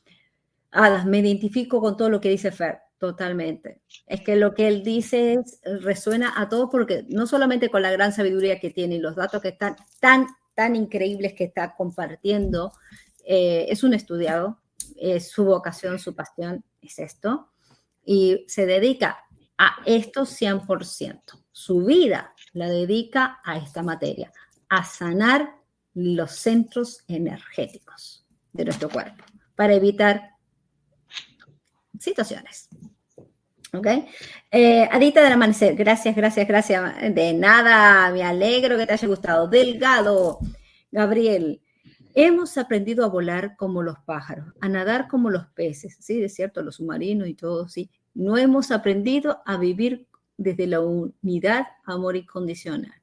[0.72, 2.80] Ada, me identifico con todo lo que dice Fer.
[2.98, 3.82] Totalmente.
[4.08, 5.38] Es que lo que él dice
[5.82, 9.42] resuena a todos porque no solamente con la gran sabiduría que tiene y los datos
[9.42, 10.26] que están tan,
[10.56, 12.74] tan increíbles que está compartiendo,
[13.24, 14.62] eh, es un estudiado,
[14.96, 17.50] es su vocación, su pasión es esto,
[18.04, 19.20] y se dedica
[19.60, 21.22] a esto 100%.
[21.52, 24.32] Su vida la dedica a esta materia,
[24.70, 25.52] a sanar
[25.94, 29.24] los centros energéticos de nuestro cuerpo
[29.56, 30.37] para evitar
[32.00, 32.70] situaciones.
[33.74, 33.88] ¿Ok?
[34.52, 37.14] Eh, Adita del Amanecer, gracias, gracias, gracias.
[37.14, 39.48] De nada, me alegro que te haya gustado.
[39.48, 40.40] Delgado,
[40.92, 41.62] Gabriel,
[42.16, 46.64] hemos aprendido a volar como los pájaros, a nadar como los peces, sí, es cierto,
[46.64, 47.90] los submarinos y todo, sí.
[48.14, 52.94] No hemos aprendido a vivir desde la unidad, amor incondicional.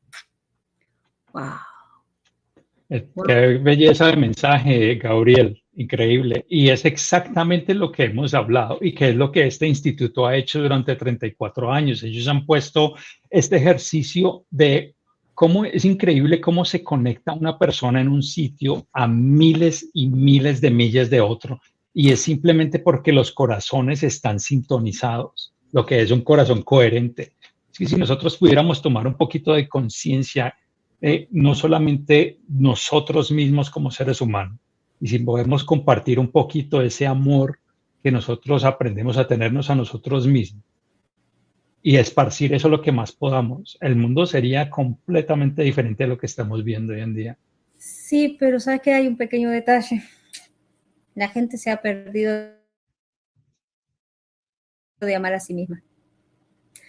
[1.33, 1.59] ¡Wow!
[2.89, 6.47] Qué belleza de mensaje, Gabriel increíble.
[6.49, 10.37] Y es exactamente lo que hemos hablado y que es lo que este instituto ha
[10.37, 12.03] hecho durante 34 años.
[12.03, 12.95] Ellos han puesto
[13.31, 14.95] este ejercicio de
[15.35, 20.61] cómo es increíble cómo se conecta una persona en un sitio a miles y miles
[20.61, 21.61] de millas de otro.
[21.93, 27.33] Y es simplemente porque los corazones están sintonizados, lo que es un corazón coherente.
[27.73, 30.55] Es que si nosotros pudiéramos tomar un poquito de conciencia,
[31.31, 34.59] no solamente nosotros mismos como seres humanos,
[35.05, 37.59] y si podemos compartir un poquito ese amor
[38.03, 40.65] que nosotros aprendemos a tenernos a nosotros mismos
[41.83, 46.25] y esparcir eso lo que más podamos, el mundo sería completamente diferente de lo que
[46.25, 47.39] estamos viendo hoy en día.
[47.77, 50.03] Sí, pero sabes que hay un pequeño detalle.
[51.15, 52.53] La gente se ha perdido
[55.03, 55.83] de amar a sí misma.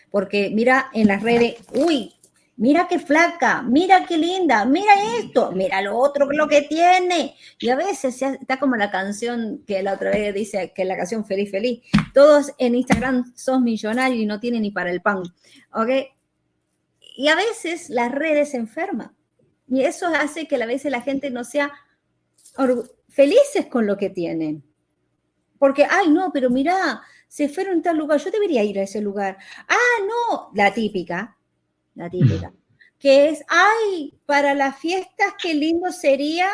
[0.09, 2.13] Porque mira en las redes, uy,
[2.58, 7.36] mira qué flaca, mira qué linda, mira esto, mira lo otro, lo que tiene.
[7.60, 11.26] Y a veces está como la canción que la otra vez dice que la canción
[11.26, 11.82] Feliz Feliz.
[12.14, 15.24] Todos en Instagram son millonarios y no tienen ni para el pan.
[15.74, 15.89] ¿Ok?
[17.18, 19.16] Y a veces las redes se enferman.
[19.68, 21.72] Y eso hace que a veces la gente no sea
[23.10, 24.64] felices con lo que tienen.
[25.58, 29.01] Porque, ay, no, pero mira, se fueron a tal lugar, yo debería ir a ese
[29.01, 29.38] lugar.
[29.68, 31.38] Ah, no, la típica,
[31.96, 32.54] la típica,
[33.00, 36.50] que es, ay, para las fiestas, qué lindo sería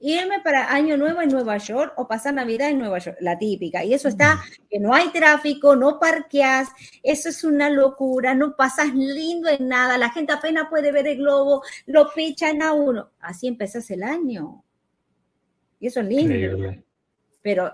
[0.00, 3.84] irme para Año Nuevo en Nueva York o pasar Navidad en Nueva York, la típica.
[3.84, 4.40] Y eso está,
[4.70, 6.68] que no hay tráfico, no parqueas,
[7.02, 11.18] eso es una locura, no pasas lindo en nada, la gente apenas puede ver el
[11.18, 13.10] globo, lo pichan a uno.
[13.20, 14.64] Así empezás el año.
[15.80, 16.74] Y eso es lindo.
[17.42, 17.72] Pero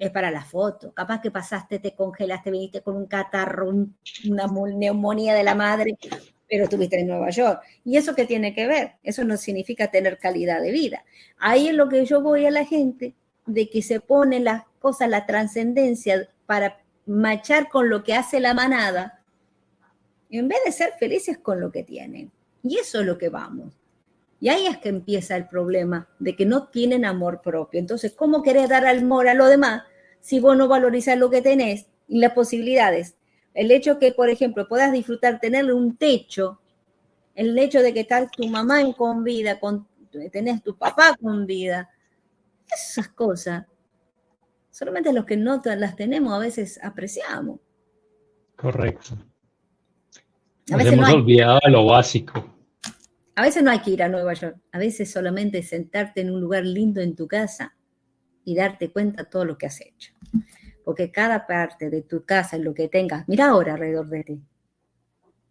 [0.00, 0.92] es para la foto.
[0.92, 5.98] Capaz que pasaste, te congelaste, viniste con un catarro, una neumonía de la madre,
[6.48, 7.60] pero estuviste en Nueva York.
[7.84, 8.94] ¿Y eso qué tiene que ver?
[9.02, 11.04] Eso no significa tener calidad de vida.
[11.38, 15.10] Ahí es lo que yo voy a la gente, de que se pone las cosas,
[15.10, 19.22] la trascendencia para machar con lo que hace la manada,
[20.30, 22.32] en vez de ser felices con lo que tienen.
[22.62, 23.74] Y eso es lo que vamos.
[24.40, 27.78] Y ahí es que empieza el problema de que no tienen amor propio.
[27.78, 29.82] Entonces, ¿cómo querés dar amor a lo demás
[30.20, 33.16] si vos no valorizas lo que tenés y las posibilidades.
[33.54, 36.60] El hecho que, por ejemplo, puedas disfrutar, tener un techo,
[37.34, 39.86] el hecho de que estás tu mamá con vida, con,
[40.30, 41.90] tenés tu papá con vida,
[42.72, 43.66] esas cosas,
[44.70, 47.60] solamente los que no las tenemos a veces apreciamos.
[48.56, 49.16] Correcto.
[50.72, 52.54] A veces hemos olvidado de lo básico.
[53.34, 56.40] A veces no hay que ir a Nueva York, a veces solamente sentarte en un
[56.40, 57.74] lugar lindo en tu casa
[58.44, 60.12] y darte cuenta de todo lo que has hecho.
[60.84, 64.42] Porque cada parte de tu casa lo que tengas, mira ahora alrededor de ti,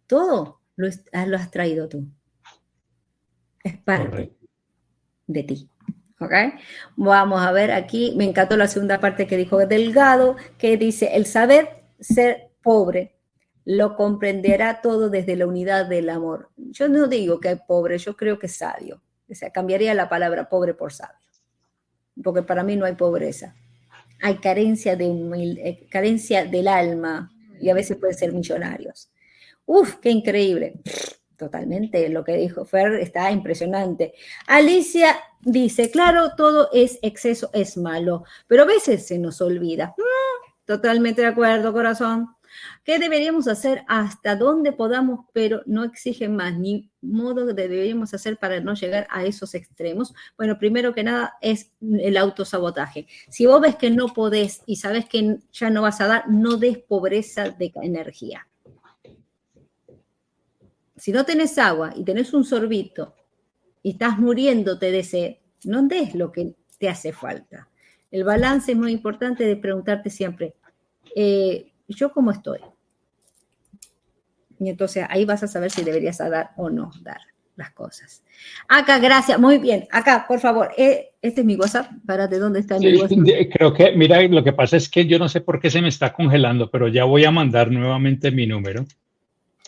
[0.06, 2.06] todo lo, has traído tú.
[3.62, 4.34] Es parte
[5.26, 5.68] de ti.
[6.20, 6.32] ¿Ok?
[6.96, 11.24] Vamos a ver aquí, me encantó la segunda parte que dijo Delgado, que dice, el
[11.24, 13.16] saber ser pobre
[13.64, 16.50] lo comprenderá todo desde la unidad del amor.
[16.56, 19.02] Yo no digo que es pobre, yo creo que es sabio.
[19.30, 21.29] O sea, cambiaría la palabra pobre por sabio
[22.22, 23.54] porque para mí no hay pobreza.
[24.22, 29.10] Hay carencia, de eh, carencia del alma y a veces pueden ser millonarios.
[29.66, 30.80] Uf, qué increíble.
[31.36, 34.12] Totalmente, lo que dijo Fer está impresionante.
[34.46, 39.94] Alicia dice, claro, todo es exceso, es malo, pero a veces se nos olvida.
[39.96, 42.28] Mm, totalmente de acuerdo, corazón.
[42.84, 48.38] ¿Qué deberíamos hacer hasta donde podamos, pero no exigen más, ni modo que deberíamos hacer
[48.38, 50.14] para no llegar a esos extremos?
[50.36, 53.06] Bueno, primero que nada es el autosabotaje.
[53.28, 56.56] Si vos ves que no podés y sabes que ya no vas a dar, no
[56.56, 58.46] des pobreza de energía.
[60.96, 63.14] Si no tenés agua y tenés un sorbito
[63.82, 67.68] y estás muriéndote de sed, no des lo que te hace falta.
[68.10, 70.54] El balance es muy importante de preguntarte siempre,
[71.14, 72.60] eh, yo cómo estoy.
[74.58, 77.20] Y entonces ahí vas a saber si deberías dar o no dar
[77.56, 78.22] las cosas.
[78.68, 79.86] Acá, gracias, muy bien.
[79.90, 81.90] Acá, por favor, eh, este es mi WhatsApp.
[82.06, 83.18] Para de dónde está mi WhatsApp.
[83.52, 85.88] Creo que, mira, lo que pasa es que yo no sé por qué se me
[85.88, 88.86] está congelando, pero ya voy a mandar nuevamente mi número.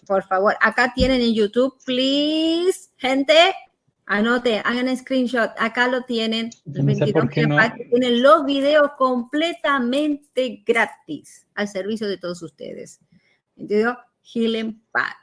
[0.07, 3.35] Por favor, acá tienen en YouTube, please, gente,
[4.07, 5.51] anote, hagan screenshot.
[5.59, 6.51] Acá lo tienen.
[6.65, 13.01] Tienen los videos completamente gratis al servicio de todos ustedes.
[13.57, 13.99] ¿Entendido?
[14.23, 15.17] Healing Path.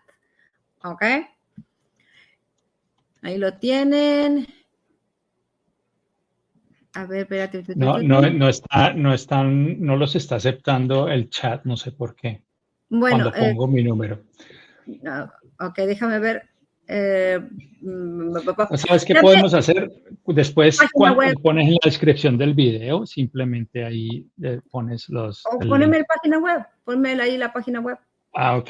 [0.84, 1.04] ¿Ok?
[3.22, 4.48] Ahí lo tienen.
[6.94, 7.64] A ver, espérate.
[7.76, 12.16] No, no, no, está, no, están, no los está aceptando el chat, no sé por
[12.16, 12.42] qué.
[12.90, 14.24] Bueno, cuando pongo mi número.
[15.60, 16.49] ok, déjame ver.
[16.92, 17.40] Eh,
[17.82, 18.36] mm,
[18.76, 19.92] ¿Sabes qué podemos hacer?
[20.26, 25.46] Después, cuando pones en la descripción del video, simplemente ahí eh, pones los.
[25.46, 28.00] O poneme la página web, ponme ahí la página web.
[28.34, 28.70] Ah, ok.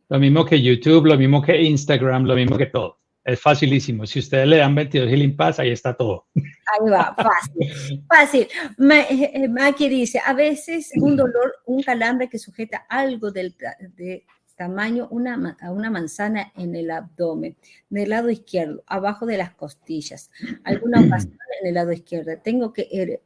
[0.10, 2.98] lo mismo que YouTube, lo mismo que Instagram, lo mismo que todo.
[3.24, 4.06] Es facilísimo.
[4.08, 6.26] Si ustedes le dan 22 Healing Paths, ahí está todo.
[6.36, 8.04] Ahí va, fácil.
[8.08, 8.48] fácil.
[8.92, 13.56] Eh, eh, Maki dice, a veces un dolor, un calambre que sujeta algo del,
[13.96, 14.26] de,
[14.56, 17.58] tamaño una, una manzana en el abdomen,
[17.90, 20.30] del lado izquierdo, abajo de las costillas,
[20.64, 22.32] alguna ocasión en el lado izquierdo.
[22.44, 23.22] Tengo que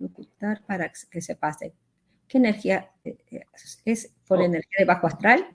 [0.00, 1.74] ejecutar para que se pase.
[2.26, 3.44] ¿Qué energía eh, eh,
[3.84, 4.44] es por oh.
[4.44, 5.46] energía de bajo astral?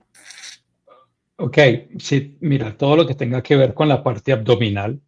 [1.36, 1.58] Ok,
[1.98, 5.00] sí, mira, todo lo que tenga que ver con la parte abdominal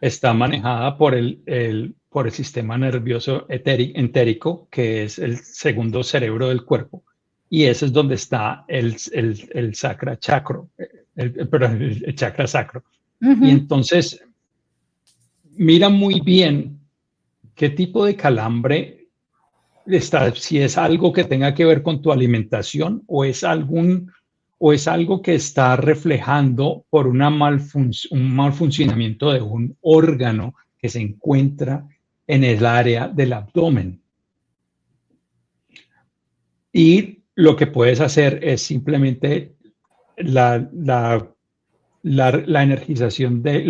[0.00, 6.48] está manejada por el, el por el sistema nervioso entérico, que es el segundo cerebro
[6.48, 7.04] del cuerpo
[7.50, 10.70] y ese es donde está el, el, el chakra chakro,
[11.16, 12.84] el, perdón, el chakra sacro.
[13.20, 14.24] Y entonces,
[15.56, 16.79] mira muy bien
[17.54, 19.08] qué tipo de calambre
[19.86, 24.10] está, si es algo que tenga que ver con tu alimentación o es algún
[24.62, 30.90] o es algo que está reflejando por una un mal funcionamiento de un órgano que
[30.90, 31.86] se encuentra
[32.26, 34.02] en el área del abdomen.
[36.72, 39.54] Y lo que puedes hacer es simplemente
[40.18, 41.26] la, la,
[42.02, 43.64] la, energización, de,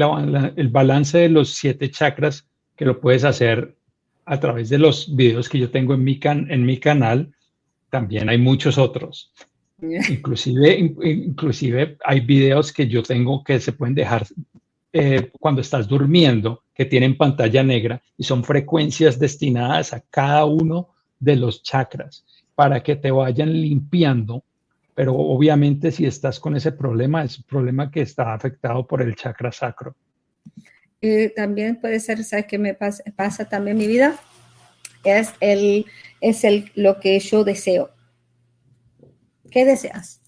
[0.57, 2.50] el balance de los siete chakras,
[2.81, 3.77] que lo puedes hacer
[4.25, 7.31] a través de los videos que yo tengo en mi, can, en mi canal.
[7.91, 9.35] También hay muchos otros.
[9.83, 14.27] Inclusive, inclusive hay videos que yo tengo que se pueden dejar
[14.95, 20.89] eh, cuando estás durmiendo, que tienen pantalla negra y son frecuencias destinadas a cada uno
[21.19, 22.25] de los chakras
[22.55, 24.43] para que te vayan limpiando.
[24.95, 29.17] Pero obviamente si estás con ese problema, es un problema que está afectado por el
[29.17, 29.95] chakra sacro.
[31.35, 34.19] También puede ser, ¿sabes qué me pasa, pasa también en mi vida?
[35.03, 35.87] Es, el,
[36.21, 37.91] es el, lo que yo deseo.
[39.51, 40.21] ¿Qué deseas?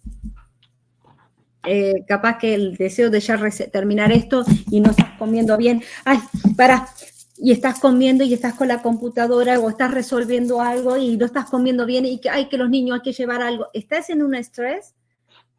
[1.65, 3.39] Eh, capaz que el deseo de ya
[3.71, 5.83] terminar esto y no estás comiendo bien.
[6.05, 6.19] Ay,
[6.57, 6.89] para,
[7.37, 11.51] y estás comiendo y estás con la computadora o estás resolviendo algo y no estás
[11.51, 13.69] comiendo bien y que hay que los niños hay que llevar algo.
[13.75, 14.95] ¿Estás en un estrés?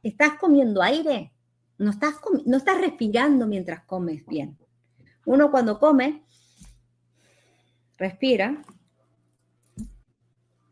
[0.02, 1.32] ¿Estás comiendo aire?
[1.78, 2.16] No estás,
[2.46, 4.58] no estás respirando mientras comes bien.
[5.26, 6.24] Uno cuando come,
[7.98, 8.62] respira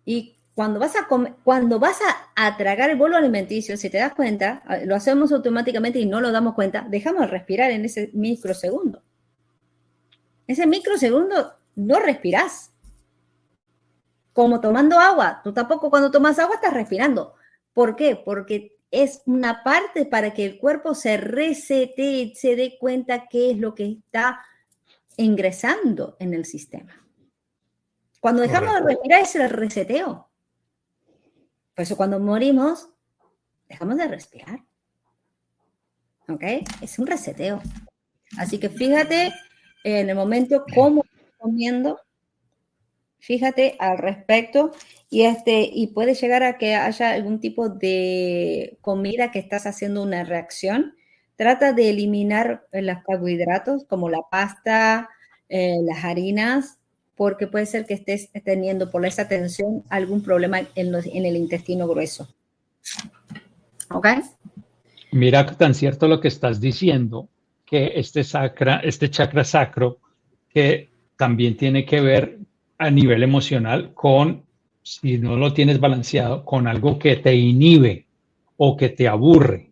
[0.05, 1.99] y cuando vas a comer, cuando vas
[2.35, 6.31] a, tragar el bolo alimenticio, si te das cuenta, lo hacemos automáticamente y no lo
[6.31, 9.03] damos cuenta, dejamos de respirar en ese microsegundo.
[10.47, 12.71] Ese microsegundo no respirás.
[14.33, 15.41] como tomando agua.
[15.43, 17.35] Tú tampoco cuando tomas agua estás respirando.
[17.73, 18.15] ¿Por qué?
[18.15, 23.57] Porque es una parte para que el cuerpo se resete, se dé cuenta qué es
[23.57, 24.41] lo que está
[25.17, 26.93] ingresando en el sistema.
[28.19, 30.29] Cuando dejamos de respirar es el reseteo.
[31.73, 32.89] Por eso cuando morimos,
[33.67, 34.59] dejamos de respirar.
[36.27, 36.43] ¿Ok?
[36.81, 37.61] Es un reseteo.
[38.37, 39.33] Así que fíjate
[39.83, 41.03] en el momento cómo
[41.37, 41.99] comiendo,
[43.21, 44.71] fíjate al respecto
[45.09, 50.03] y este y puede llegar a que haya algún tipo de comida que estás haciendo
[50.03, 50.95] una reacción.
[51.37, 55.09] Trata de eliminar los carbohidratos como la pasta,
[55.47, 56.77] eh, las harinas,
[57.15, 61.87] porque puede ser que estés teniendo por esa tensión algún problema en, en el intestino
[61.87, 62.27] grueso.
[63.89, 64.07] ¿Ok?
[65.11, 67.27] Mira tan cierto lo que estás diciendo,
[67.65, 69.99] que este, sacra, este chakra sacro,
[70.49, 72.39] que también tiene que ver
[72.81, 74.43] a nivel emocional con,
[74.81, 78.07] si no lo tienes balanceado, con algo que te inhibe
[78.57, 79.71] o que te aburre.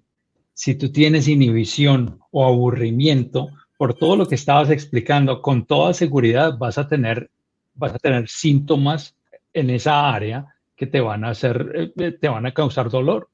[0.54, 6.56] Si tú tienes inhibición o aburrimiento, por todo lo que estabas explicando, con toda seguridad
[6.60, 7.32] vas a tener,
[7.74, 9.16] vas a tener síntomas
[9.54, 10.46] en esa área
[10.76, 13.28] que te van a hacer, eh, te van a causar dolor.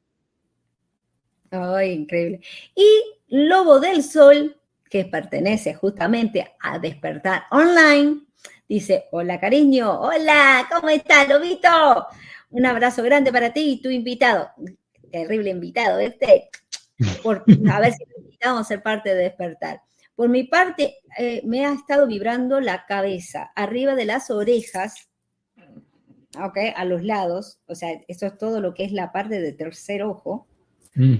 [1.51, 2.39] Ay, increíble.
[2.73, 2.87] Y
[3.27, 4.55] Lobo del Sol,
[4.89, 8.21] que pertenece justamente a Despertar Online,
[8.67, 12.07] Dice, hola cariño, hola, ¿cómo estás, Lobito?
[12.49, 14.49] Un abrazo grande para ti y tu invitado.
[15.11, 16.49] Terrible invitado este.
[17.21, 19.81] Por, a ver si invitamos a ser parte de despertar.
[20.15, 25.09] Por mi parte, eh, me ha estado vibrando la cabeza, arriba de las orejas,
[26.41, 26.57] ¿ok?
[26.75, 30.03] A los lados, o sea, eso es todo lo que es la parte de tercer
[30.03, 30.47] ojo,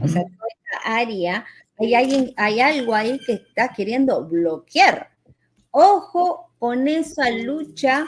[0.02, 1.46] o sea, toda esta área,
[1.78, 5.10] hay, alguien, hay algo ahí que está queriendo bloquear.
[5.78, 8.08] Ojo con esa lucha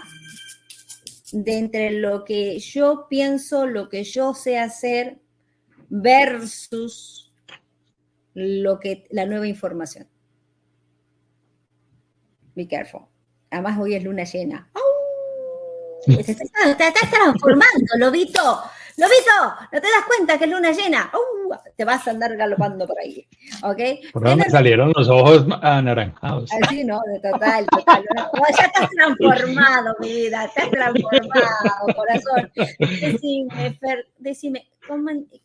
[1.34, 5.20] de entre lo que yo pienso, lo que yo sé hacer
[5.90, 7.34] versus
[8.34, 10.08] lo que la nueva información.
[12.56, 13.02] Be careful.
[13.50, 14.72] Además hoy es luna llena.
[16.06, 18.62] Te, estás transformando, lobito.
[18.98, 21.12] Lobito, ¿no te das cuenta que es luna llena?
[21.14, 23.28] Uh, te vas a andar galopando por ahí.
[23.62, 24.12] ¿Ok?
[24.12, 26.50] Por me salieron los ojos anaranjados.
[26.64, 27.00] Así, ¿no?
[27.14, 28.04] De total, total.
[28.58, 30.46] ya estás transformado, mi vida.
[30.46, 32.52] Estás transformado, corazón.
[32.80, 34.68] Decime, Fer, decime,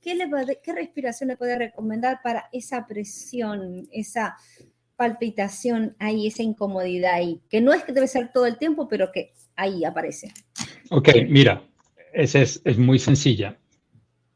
[0.01, 0.31] ¿qué, le
[0.63, 4.35] ¿qué respiración le puede recomendar para esa presión, esa
[4.97, 7.43] palpitación ahí, esa incomodidad ahí?
[7.51, 10.33] Que no es que debe ser todo el tiempo, pero que ahí aparece.
[10.91, 11.63] Ok, mira,
[12.13, 13.57] esa es, muy sencilla.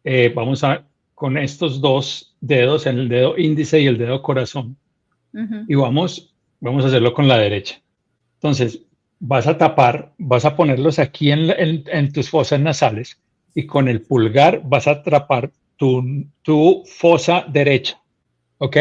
[0.04, 0.84] Eh, vamos a,
[1.14, 4.76] con estos dos dedos, en el dedo índice y el dedo corazón,
[5.68, 7.80] y vamos, vamos a hacerlo con la derecha.
[8.36, 8.80] Entonces,
[9.18, 13.20] vas a tapar, vas a ponerlos aquí en, tus fosas nasales
[13.54, 18.00] y con el pulgar vas a atrapar tu, tu fosa derecha,
[18.58, 18.76] ¿ok?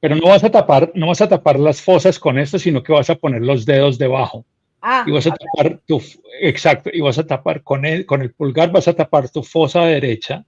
[0.00, 2.92] Pero no vas a tapar, no vas a tapar las fosas con esto, sino que
[2.92, 4.44] vas a poner los dedos debajo.
[4.86, 5.98] Ah, y vas a tapar tu,
[6.42, 9.80] exacto, y vas a tapar con el, con el pulgar, vas a tapar tu fosa
[9.86, 10.44] derecha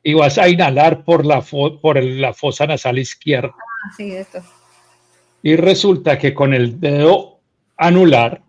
[0.00, 3.52] y vas a inhalar por la, por la fosa nasal izquierda.
[3.58, 4.38] Ah, sí, esto.
[5.42, 7.40] Y resulta que con el dedo
[7.76, 8.42] anular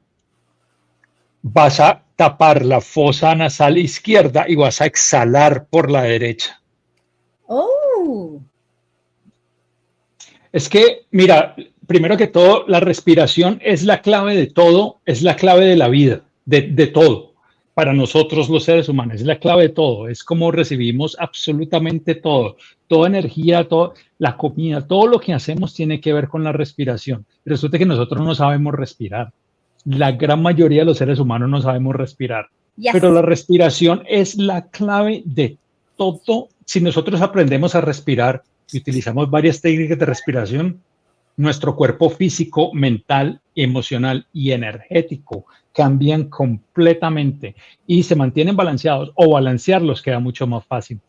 [1.41, 6.61] vas a tapar la fosa nasal izquierda y vas a exhalar por la derecha.
[7.47, 8.39] Oh.
[10.51, 11.55] Es que, mira,
[11.87, 15.89] primero que todo, la respiración es la clave de todo, es la clave de la
[15.89, 17.33] vida, de, todo.
[17.73, 22.57] Para nosotros los seres humanos, es la clave de todo, es como recibimos absolutamente todo,
[22.87, 27.25] toda energía, toda la comida, todo lo que hacemos tiene que ver con la respiración.
[27.45, 29.31] Resulta que nosotros no sabemos respirar.
[29.85, 32.47] La gran mayoría de los seres humanos no sabemos respirar.
[32.91, 35.57] Pero la respiración es la clave de
[35.97, 36.49] todo.
[36.65, 40.79] Si nosotros aprendemos a respirar y utilizamos varias técnicas de respiración,
[41.35, 47.55] nuestro cuerpo físico, mental, emocional y energético cambian completamente
[47.87, 50.99] y se mantienen balanceados o balancearlos queda mucho más fácil.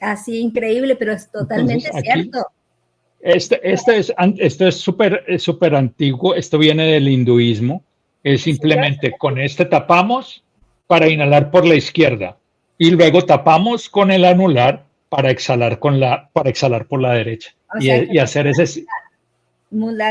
[0.00, 2.46] Así, increíble, pero es totalmente cierto.
[3.20, 7.84] Este, este es, esto es súper súper antiguo, esto viene del hinduismo,
[8.24, 10.42] es simplemente con este tapamos
[10.88, 12.36] para inhalar por la izquierda
[12.78, 17.54] y luego tapamos con el anular para exhalar, con la, para exhalar por la derecha
[17.78, 18.84] y, y hacer ese,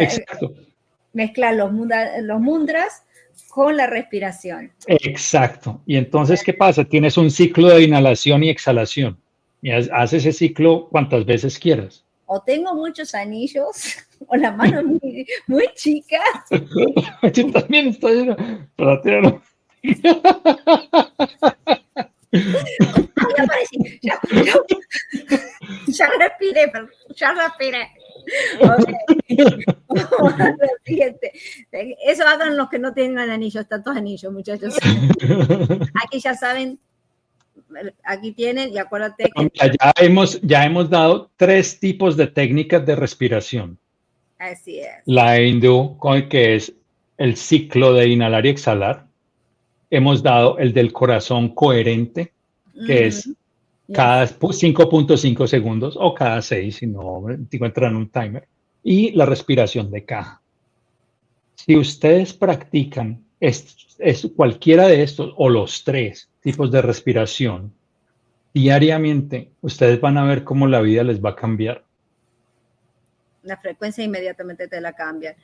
[0.02, 0.54] Exacto.
[1.14, 1.72] mezclar los,
[2.22, 3.04] los mudras
[3.50, 4.72] con la respiración.
[4.88, 5.82] Exacto.
[5.86, 6.84] Y entonces, ¿qué pasa?
[6.86, 9.18] Tienes un ciclo de inhalación y exhalación.
[9.62, 12.04] Y haces ese ciclo cuantas veces quieras.
[12.26, 13.98] O tengo muchos anillos,
[14.28, 16.22] o la mano muy, muy chica.
[17.34, 18.34] Yo también estoy.
[24.02, 24.54] Ya, ya,
[25.88, 26.72] ya respiré,
[27.16, 27.90] ya respiré.
[32.06, 34.78] Eso hagan los que no tengan anillos, tantos anillos, muchachos.
[36.04, 36.80] Aquí ya saben,
[38.04, 39.52] aquí tienen, y acuérdate que.
[39.56, 43.78] Ya hemos, ya hemos dado tres tipos de técnicas de respiración.
[44.38, 44.90] Así es.
[45.06, 45.98] La hindú,
[46.30, 46.74] que es
[47.18, 49.06] el ciclo de inhalar y exhalar.
[49.90, 52.32] Hemos dado el del corazón coherente,
[52.88, 53.30] que es
[53.94, 58.48] cada 5.5 segundos o cada 6, si no te encuentran un timer.
[58.84, 60.42] Y la respiración de caja.
[61.56, 67.74] Si ustedes practican es, cualquiera de estos o los tres tipos de respiración
[68.54, 71.84] diariamente, ustedes van a ver cómo la vida les va a cambiar.
[73.44, 75.36] La frecuencia inmediatamente te la cambia.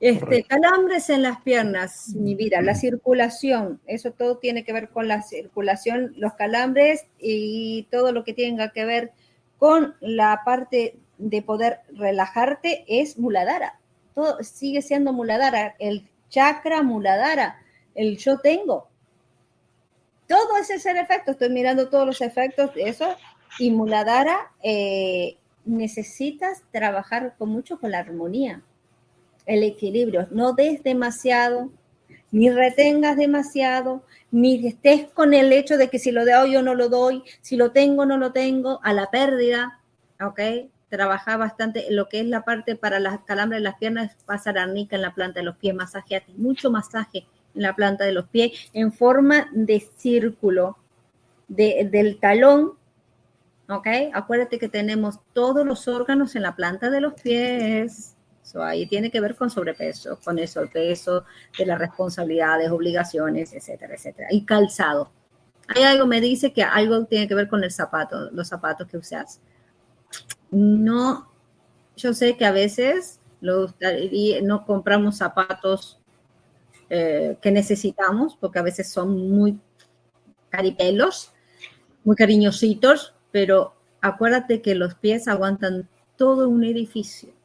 [0.00, 5.08] Este, calambres en las piernas, mi vida, la circulación, eso todo tiene que ver con
[5.08, 9.12] la circulación, los calambres y todo lo que tenga que ver
[9.58, 13.80] con la parte de poder relajarte es muladara.
[14.14, 17.56] Todo sigue siendo muladara, el chakra muladara,
[17.96, 18.88] el yo tengo.
[20.28, 23.16] Todo ese es el efecto, estoy mirando todos los efectos de eso
[23.58, 28.62] y muladara eh, necesitas trabajar con mucho con la armonía
[29.48, 30.28] el equilibrio.
[30.30, 31.70] No des demasiado,
[32.30, 36.74] ni retengas demasiado, ni estés con el hecho de que si lo doy o no
[36.74, 39.80] lo doy, si lo tengo no lo tengo, a la pérdida,
[40.20, 40.40] ¿ok?
[40.90, 44.96] Trabajar bastante lo que es la parte para las calambres de las piernas, pasar arnica
[44.96, 48.52] en la planta de los pies, masajeate, mucho masaje en la planta de los pies
[48.74, 50.76] en forma de círculo
[51.48, 52.74] del talón,
[53.70, 53.86] ¿ok?
[54.12, 58.14] Acuérdate que tenemos todos los órganos en la planta de los pies,
[58.56, 61.24] ahí tiene que ver con sobrepeso, con el peso
[61.56, 64.28] de las responsabilidades, obligaciones, etcétera, etcétera.
[64.30, 65.10] Y calzado.
[65.68, 68.96] Hay algo, me dice que algo tiene que ver con el zapato, los zapatos que
[68.96, 69.40] usas.
[70.50, 71.30] No,
[71.96, 76.00] yo sé que a veces no compramos zapatos
[76.88, 79.60] eh, que necesitamos, porque a veces son muy
[80.48, 81.32] caripelos,
[82.02, 87.37] muy cariñositos, pero acuérdate que los pies aguantan todo un edificio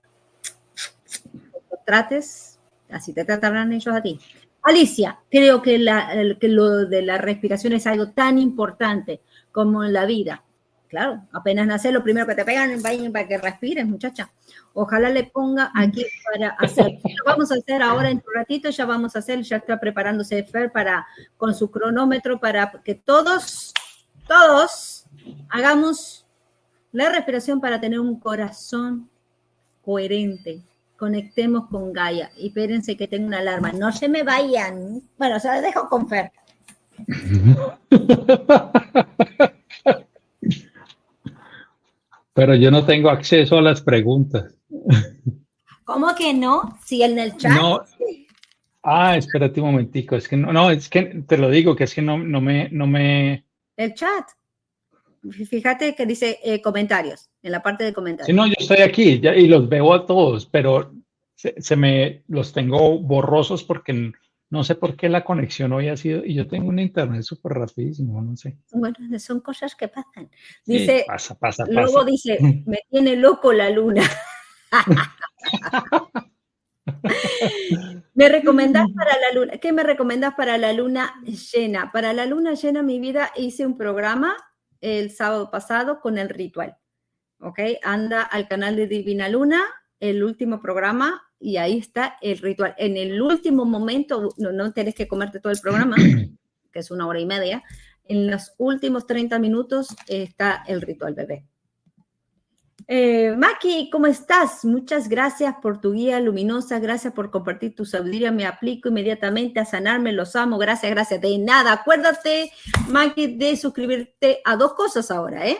[1.85, 4.19] trates, así te tratarán ellos a ti.
[4.63, 10.43] Alicia, creo que, lo de la respiración es algo tan importante como en la vida.
[10.87, 14.31] Claro, apenas nace, lo primero que te pegan es para que respires, muchacha.
[14.73, 16.99] Ojalá le ponga aquí para hacer.
[17.03, 20.43] Lo vamos a hacer ahora en un ratito, ya vamos a hacer, ya está preparándose
[20.43, 21.05] Fer para,
[21.35, 23.73] con su cronómetro para que todos,
[24.27, 25.05] todos
[25.49, 26.27] hagamos
[26.91, 29.09] la respiración para tener un corazón
[29.83, 30.63] coherente,
[31.03, 32.31] conectemos con Gaia.
[32.37, 33.73] Y espérense que tengo una alarma.
[33.73, 35.01] No se me vayan.
[35.17, 36.31] Bueno, se la dejo con Fer.
[42.33, 44.55] Pero yo no tengo acceso a las preguntas.
[45.83, 46.79] ¿Cómo que no?
[46.85, 47.51] Si en el chat.
[47.51, 47.81] No.
[48.81, 50.15] Ah, espérate un momentico.
[50.15, 52.69] Es que no, no, es que te lo digo, que es que no, no me,
[52.69, 53.43] no me.
[53.75, 54.29] El chat.
[55.49, 58.25] Fíjate que dice eh, comentarios, en la parte de comentarios.
[58.27, 60.93] Sí, no, yo estoy aquí y los veo a todos, pero
[61.35, 64.13] se, me los tengo borrosos porque
[64.49, 67.53] no sé por qué la conexión hoy ha sido, y yo tengo un internet súper
[67.53, 68.57] rapidísimo, no sé.
[68.71, 70.29] Bueno, son cosas que pasan.
[70.65, 74.03] Dice, pasa, pasa, luego dice, me tiene loco la luna.
[78.13, 79.57] ¿Me recomendás para la luna?
[79.57, 81.91] ¿Qué me recomendás para la luna llena?
[81.91, 84.35] Para la luna llena, mi vida, hice un programa
[84.81, 86.77] el sábado pasado con el ritual.
[87.43, 87.59] ¿Ok?
[87.83, 89.63] Anda al canal de Divina Luna,
[89.99, 92.73] el último programa, y ahí está el ritual.
[92.77, 95.95] En el último momento, no, no tenés que comerte todo el programa,
[96.71, 97.63] que es una hora y media.
[98.05, 101.45] En los últimos 30 minutos está el ritual bebé.
[102.87, 104.65] Eh, Maki, ¿cómo estás?
[104.65, 109.65] Muchas gracias por tu guía luminosa, gracias por compartir tu sabiduría, me aplico inmediatamente a
[109.65, 111.21] sanarme, los amo, gracias, gracias.
[111.21, 112.51] De nada, acuérdate,
[112.89, 115.57] Maki, de suscribirte a dos cosas ahora, ¿eh?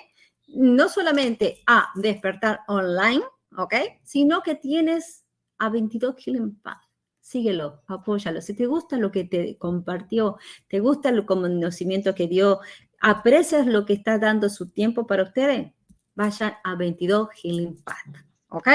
[0.54, 3.24] No solamente a despertar online,
[3.58, 3.74] ¿ok?
[4.04, 5.26] Sino que tienes
[5.58, 6.82] a 22 Healing Path.
[7.20, 8.42] Síguelo, apóyalo.
[8.42, 12.60] Si te gusta lo que te compartió, te gusta el conocimiento que dio,
[13.00, 15.72] aprecias lo que está dando su tiempo para ustedes,
[16.16, 18.24] vayan a 22 Healing Path.
[18.50, 18.70] ¿Ok?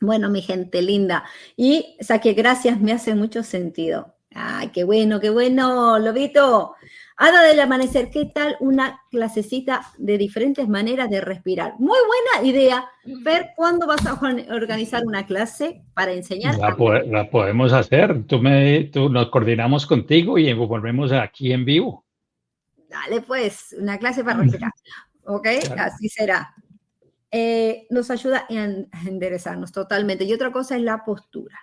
[0.00, 1.24] Bueno, mi gente linda.
[1.56, 4.14] Y o sea que gracias me hace mucho sentido.
[4.34, 6.74] Ay, qué bueno, qué bueno, Lobito.
[7.22, 11.74] Hada del amanecer, ¿qué tal una clasecita de diferentes maneras de respirar?
[11.78, 12.88] Muy buena idea.
[13.22, 14.18] Fer, ¿cuándo vas a
[14.54, 16.56] organizar una clase para enseñar?
[16.56, 18.24] La, podemos hacer.
[18.24, 22.06] Tú, me, tú nos coordinamos contigo y volvemos aquí en vivo.
[22.88, 24.72] Dale, pues, una clase para respirar.
[25.24, 25.46] ¿Ok?
[25.76, 26.54] Así será.
[27.30, 30.24] Eh, nos ayuda a enderezarnos totalmente.
[30.24, 31.58] Y otra cosa es la postura.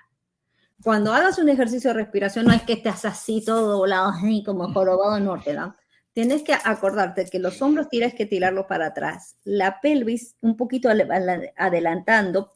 [0.83, 4.13] Cuando hagas un ejercicio de respiración, no es que estés así todo volado,
[4.45, 5.75] como jorobado norte, ¿no?
[6.13, 10.89] Tienes que acordarte que los hombros tienes que tirarlos para atrás, la pelvis un poquito
[10.89, 12.53] adelantando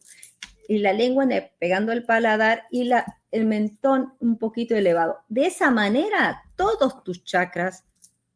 [0.68, 1.28] y la lengua
[1.60, 5.20] pegando el paladar y la, el mentón un poquito elevado.
[5.28, 7.86] De esa manera, todos tus chakras,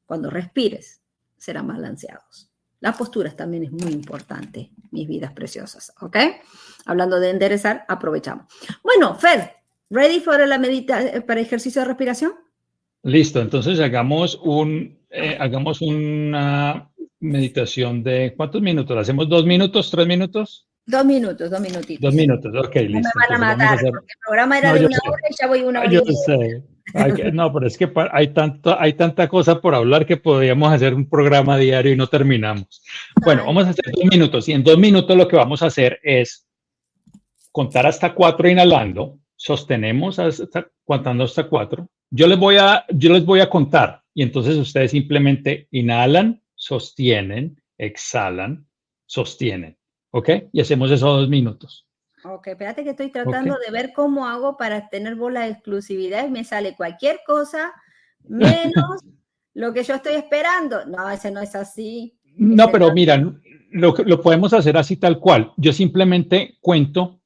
[0.06, 1.02] cuando respires,
[1.38, 2.52] serán balanceados.
[2.80, 6.18] Las posturas también es muy importante, mis vidas preciosas, ¿ok?
[6.86, 8.46] Hablando de enderezar, aprovechamos.
[8.84, 9.54] Bueno, Fer,
[9.90, 12.34] ¿ready para, la medita para ejercicio de respiración?
[13.04, 18.98] Listo, entonces hagamos, un, eh, hagamos una meditación de ¿cuántos minutos?
[18.98, 20.68] ¿Hacemos dos minutos, tres minutos?
[20.88, 22.02] Dos minutos, dos minutitos.
[22.02, 22.94] Dos minutos, ok, listo.
[22.94, 25.62] No me van a matar, porque el programa era de una hora y ya voy
[25.62, 25.92] una hora.
[25.92, 26.64] Yo sé
[27.34, 31.10] no, pero es que hay, tanto, hay tanta cosa por hablar que podríamos hacer un
[31.10, 32.84] programa diario y no terminamos.
[33.24, 36.00] Bueno, vamos a hacer dos minutos y en dos minutos lo que vamos a hacer
[36.04, 36.48] es
[37.52, 41.90] contar hasta cuatro inhalando, sostenemos hasta, contando hasta cuatro.
[42.10, 47.62] Yo les voy a, yo les voy a contar y entonces ustedes simplemente inhalan, sostienen,
[47.78, 48.68] exhalan,
[49.06, 49.78] sostienen.
[50.12, 50.30] ¿Ok?
[50.54, 51.86] Y hacemos eso dos minutos.
[52.24, 56.32] Ok, espérate que estoy tratando de ver cómo hago para tener bola de exclusividad y
[56.32, 57.74] me sale cualquier cosa
[58.24, 59.02] menos
[59.54, 60.86] lo que yo estoy esperando.
[60.86, 62.18] No, ese no es así.
[62.38, 63.18] No, pero mira,
[63.72, 65.52] lo, lo podemos hacer así tal cual.
[65.58, 67.22] Yo simplemente cuento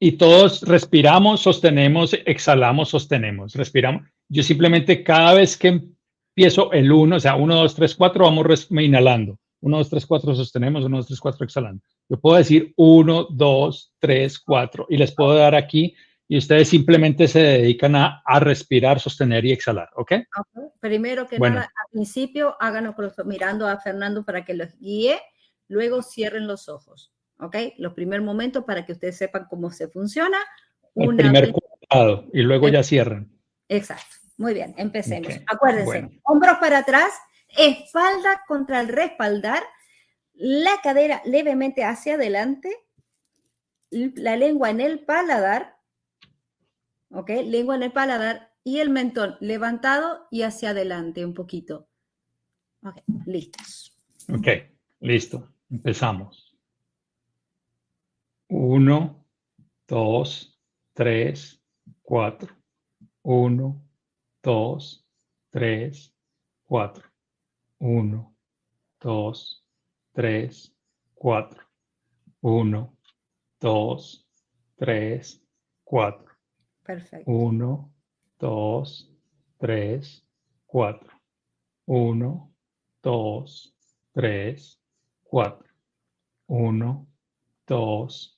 [0.00, 4.06] y todos respiramos, sostenemos, exhalamos, sostenemos, respiramos.
[4.28, 8.68] Yo simplemente cada vez que empiezo el uno, o sea, uno, dos, tres, cuatro, vamos
[8.70, 9.38] inhalando.
[9.60, 11.82] 1, 2, 3, 4 sostenemos, 1, 2, 3, 4 exhalando.
[12.08, 15.94] Yo puedo decir 1, 2, 3, 4 y les puedo dar aquí
[16.28, 20.12] y ustedes simplemente se dedican a, a respirar, sostener y exhalar, ¿ok?
[20.12, 20.24] okay.
[20.78, 22.94] Primero que nada, al principio háganlo
[23.24, 25.18] mirando a Fernando para que los guíe,
[25.68, 27.56] luego cierren los ojos, ¿ok?
[27.78, 30.38] Los primeros momentos para que ustedes sepan cómo se funciona.
[30.94, 33.30] El primer cuadrado y luego ya cierran.
[33.68, 34.16] Exacto.
[34.36, 35.28] Muy bien, empecemos.
[35.28, 35.44] Okay.
[35.48, 36.10] Acuérdense, bueno.
[36.24, 37.12] hombros para atrás,
[37.56, 39.62] espalda contra el respaldar,
[40.34, 42.72] la cadera levemente hacia adelante,
[43.90, 45.76] la lengua en el paladar,
[47.10, 47.30] ¿ok?
[47.44, 51.88] Lengua en el paladar y el mentón levantado y hacia adelante un poquito.
[52.84, 53.98] Ok, listos.
[54.32, 54.46] Ok,
[55.00, 55.52] listo.
[55.70, 56.47] Empezamos.
[58.48, 59.24] Uno,
[59.86, 60.58] dos,
[60.94, 61.62] tres,
[62.02, 62.54] cuatro.
[63.22, 63.82] Uno,
[64.42, 65.04] dos,
[65.50, 66.14] tres,
[66.64, 67.08] cuatro.
[67.80, 68.34] 1,
[69.00, 69.64] 2,
[70.12, 70.74] 3,
[71.14, 71.64] 4.
[72.40, 72.96] 1,
[73.60, 74.26] 2,
[74.76, 75.42] 3,
[75.84, 76.32] 4.
[76.82, 77.30] Perfecto.
[77.30, 77.92] 1,
[78.40, 79.12] 2,
[79.58, 80.24] 3,
[80.66, 81.12] 4.
[81.86, 82.54] 1,
[83.02, 83.74] 2,
[84.12, 84.80] 3,
[85.22, 85.74] 4.
[86.48, 87.06] 1,
[87.66, 88.37] 2, 3,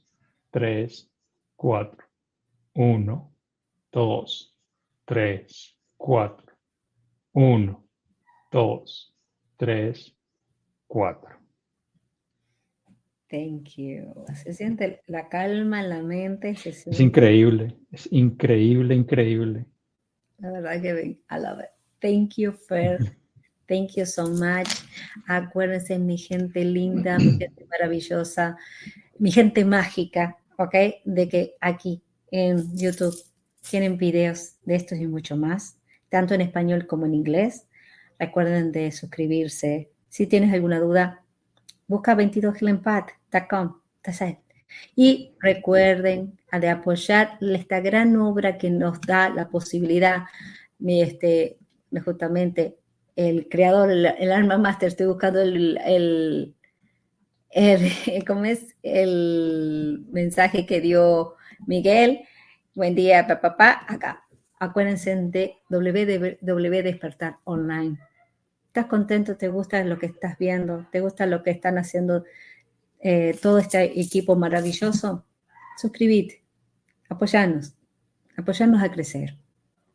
[0.51, 1.09] 3,
[1.55, 2.11] 4, 1, 2, 3, 4, 1, 2, 3, 4, 1, 2, 3, 4, 1, 2,
[2.11, 2.31] 3, 4, 1, 2, 3,
[6.11, 6.51] 4,
[7.33, 7.87] Uno,
[8.51, 9.13] dos,
[9.57, 10.15] tres,
[10.87, 11.29] cuatro.
[13.29, 14.13] Thank you.
[14.43, 16.49] Se siente la calma en la mente.
[16.49, 19.65] Es increíble, es increíble, increíble.
[20.39, 21.69] La verdad que I love it.
[22.01, 22.99] Thank you, Fer.
[23.67, 24.67] Thank you so much.
[25.27, 28.57] Acuérdense, mi gente linda, mi gente maravillosa,
[29.17, 30.75] mi gente mágica, ¿ok?
[31.05, 32.01] De que aquí
[32.31, 33.15] en YouTube
[33.69, 35.77] tienen videos de estos y mucho más,
[36.09, 37.67] tanto en español como en inglés.
[38.19, 39.91] Recuerden de suscribirse.
[40.09, 41.23] Si tienes alguna duda,
[41.87, 43.81] busca 22healingpath.com.
[44.95, 50.23] Y recuerden de apoyar esta gran obra que nos da la posibilidad,
[50.85, 51.57] este,
[52.03, 52.77] justamente
[53.15, 56.55] el creador, el, alma master, estoy buscando el,
[58.27, 58.75] ¿cómo es?
[58.81, 61.35] el mensaje que dio
[61.67, 62.21] Miguel.
[62.73, 64.23] Buen día, papá, acá.
[64.59, 67.99] Acuérdense de WW Despertar Online.
[68.67, 69.35] ¿Estás contento?
[69.35, 70.87] ¿Te gusta lo que estás viendo?
[70.91, 72.23] ¿Te gusta lo que están haciendo
[72.99, 75.25] eh, todo este equipo maravilloso?
[75.77, 76.43] Suscríbete,
[77.09, 77.75] apoyarnos,
[78.37, 79.37] apoyarnos a crecer,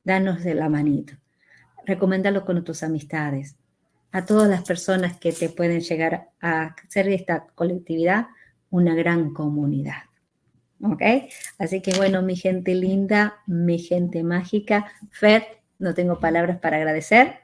[0.05, 1.15] danos de la manito
[1.87, 3.57] recomiéndalo con tus amistades,
[4.13, 8.27] a todas las personas que te pueden llegar a hacer esta colectividad
[8.71, 10.03] una gran comunidad.
[10.83, 11.03] ¿Ok?
[11.59, 17.41] Así que bueno, mi gente linda, mi gente mágica, Fer, no tengo palabras para agradecer.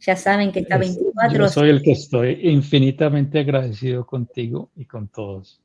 [0.00, 1.38] Ya saben que está 24.
[1.38, 5.60] Yo soy el que estoy infinitamente agradecido contigo y con todos.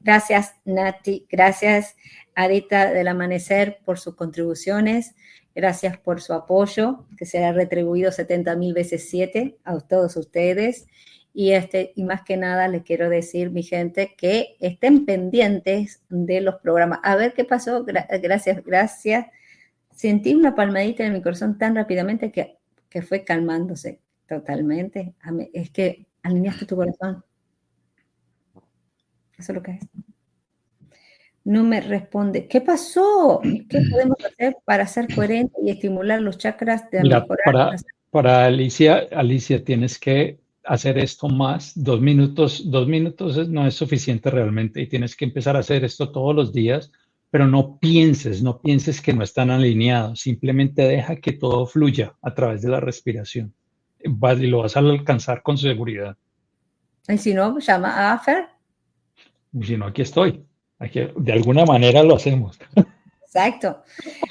[0.00, 1.26] Gracias, Nati.
[1.30, 1.96] Gracias,
[2.34, 5.14] Adita del Amanecer, por sus contribuciones.
[5.58, 10.86] Gracias por su apoyo, que será retribuido 70 mil veces 7 a todos ustedes.
[11.34, 16.42] Y, este, y más que nada les quiero decir, mi gente, que estén pendientes de
[16.42, 17.00] los programas.
[17.02, 17.84] A ver qué pasó.
[17.84, 19.26] gracias, gracias.
[19.90, 22.56] Sentí una palmadita en mi corazón tan rápidamente que,
[22.88, 25.16] que fue calmándose totalmente.
[25.52, 27.24] Es que alineaste tu corazón.
[29.36, 29.80] Eso es lo que es
[31.48, 32.46] no me responde.
[32.46, 33.40] ¿Qué pasó?
[33.42, 37.74] ¿Qué podemos hacer para ser coherente y estimular los chakras de Mira, Para,
[38.10, 41.72] para Alicia, Alicia, tienes que hacer esto más.
[41.74, 46.12] Dos minutos, dos minutos no es suficiente realmente y tienes que empezar a hacer esto
[46.12, 46.92] todos los días,
[47.30, 50.20] pero no pienses, no pienses que no están alineados.
[50.20, 53.54] Simplemente deja que todo fluya a través de la respiración.
[54.00, 56.14] y lo vas a alcanzar con seguridad.
[57.08, 58.48] Y si no, llama a Afer.
[59.62, 60.44] Si no, aquí estoy
[60.80, 62.58] de alguna manera lo hacemos.
[63.22, 63.82] Exacto.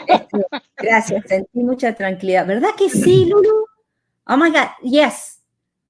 [0.07, 0.45] Este,
[0.77, 2.47] gracias, sentí mucha tranquilidad.
[2.47, 3.65] ¿Verdad que sí, Lulu?
[4.27, 5.43] Oh my God, yes.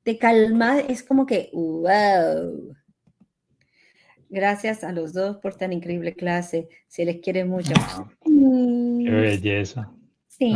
[0.03, 2.75] Te calma, es como que, wow.
[4.29, 6.67] Gracias a los dos por tan increíble clase.
[6.87, 7.73] Se les quiere mucho.
[8.23, 9.91] Qué belleza.
[10.27, 10.53] Sí.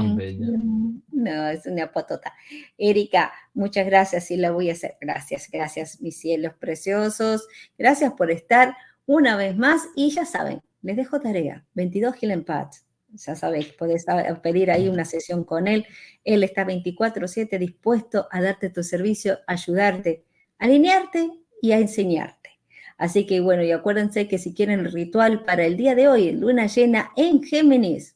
[1.11, 2.33] No, es una potota.
[2.77, 4.25] Erika, muchas gracias.
[4.25, 4.97] Sí, la voy a hacer.
[4.99, 7.47] Gracias, gracias, mis cielos preciosos.
[7.77, 8.75] Gracias por estar
[9.05, 12.85] una vez más y ya saben, les dejo tarea, 22 Healing Pads.
[13.13, 14.05] Ya sabéis, podés
[14.41, 15.85] pedir ahí una sesión con él.
[16.23, 20.23] Él está 24/7 dispuesto a darte tu servicio, ayudarte,
[20.59, 21.29] alinearte
[21.61, 22.51] y a enseñarte.
[22.97, 26.67] Así que bueno, y acuérdense que si quieren ritual para el día de hoy, luna
[26.67, 28.15] llena en Géminis,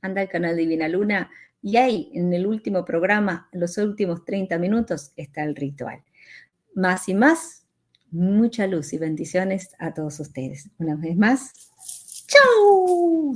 [0.00, 1.30] anda al canal Divina Luna
[1.62, 6.02] y ahí en el último programa, los últimos 30 minutos, está el ritual.
[6.74, 7.63] Más y más,
[8.14, 10.70] mucha luz y bendiciones a todos ustedes.
[10.78, 11.52] Una vez más,
[12.26, 13.34] ¡chao!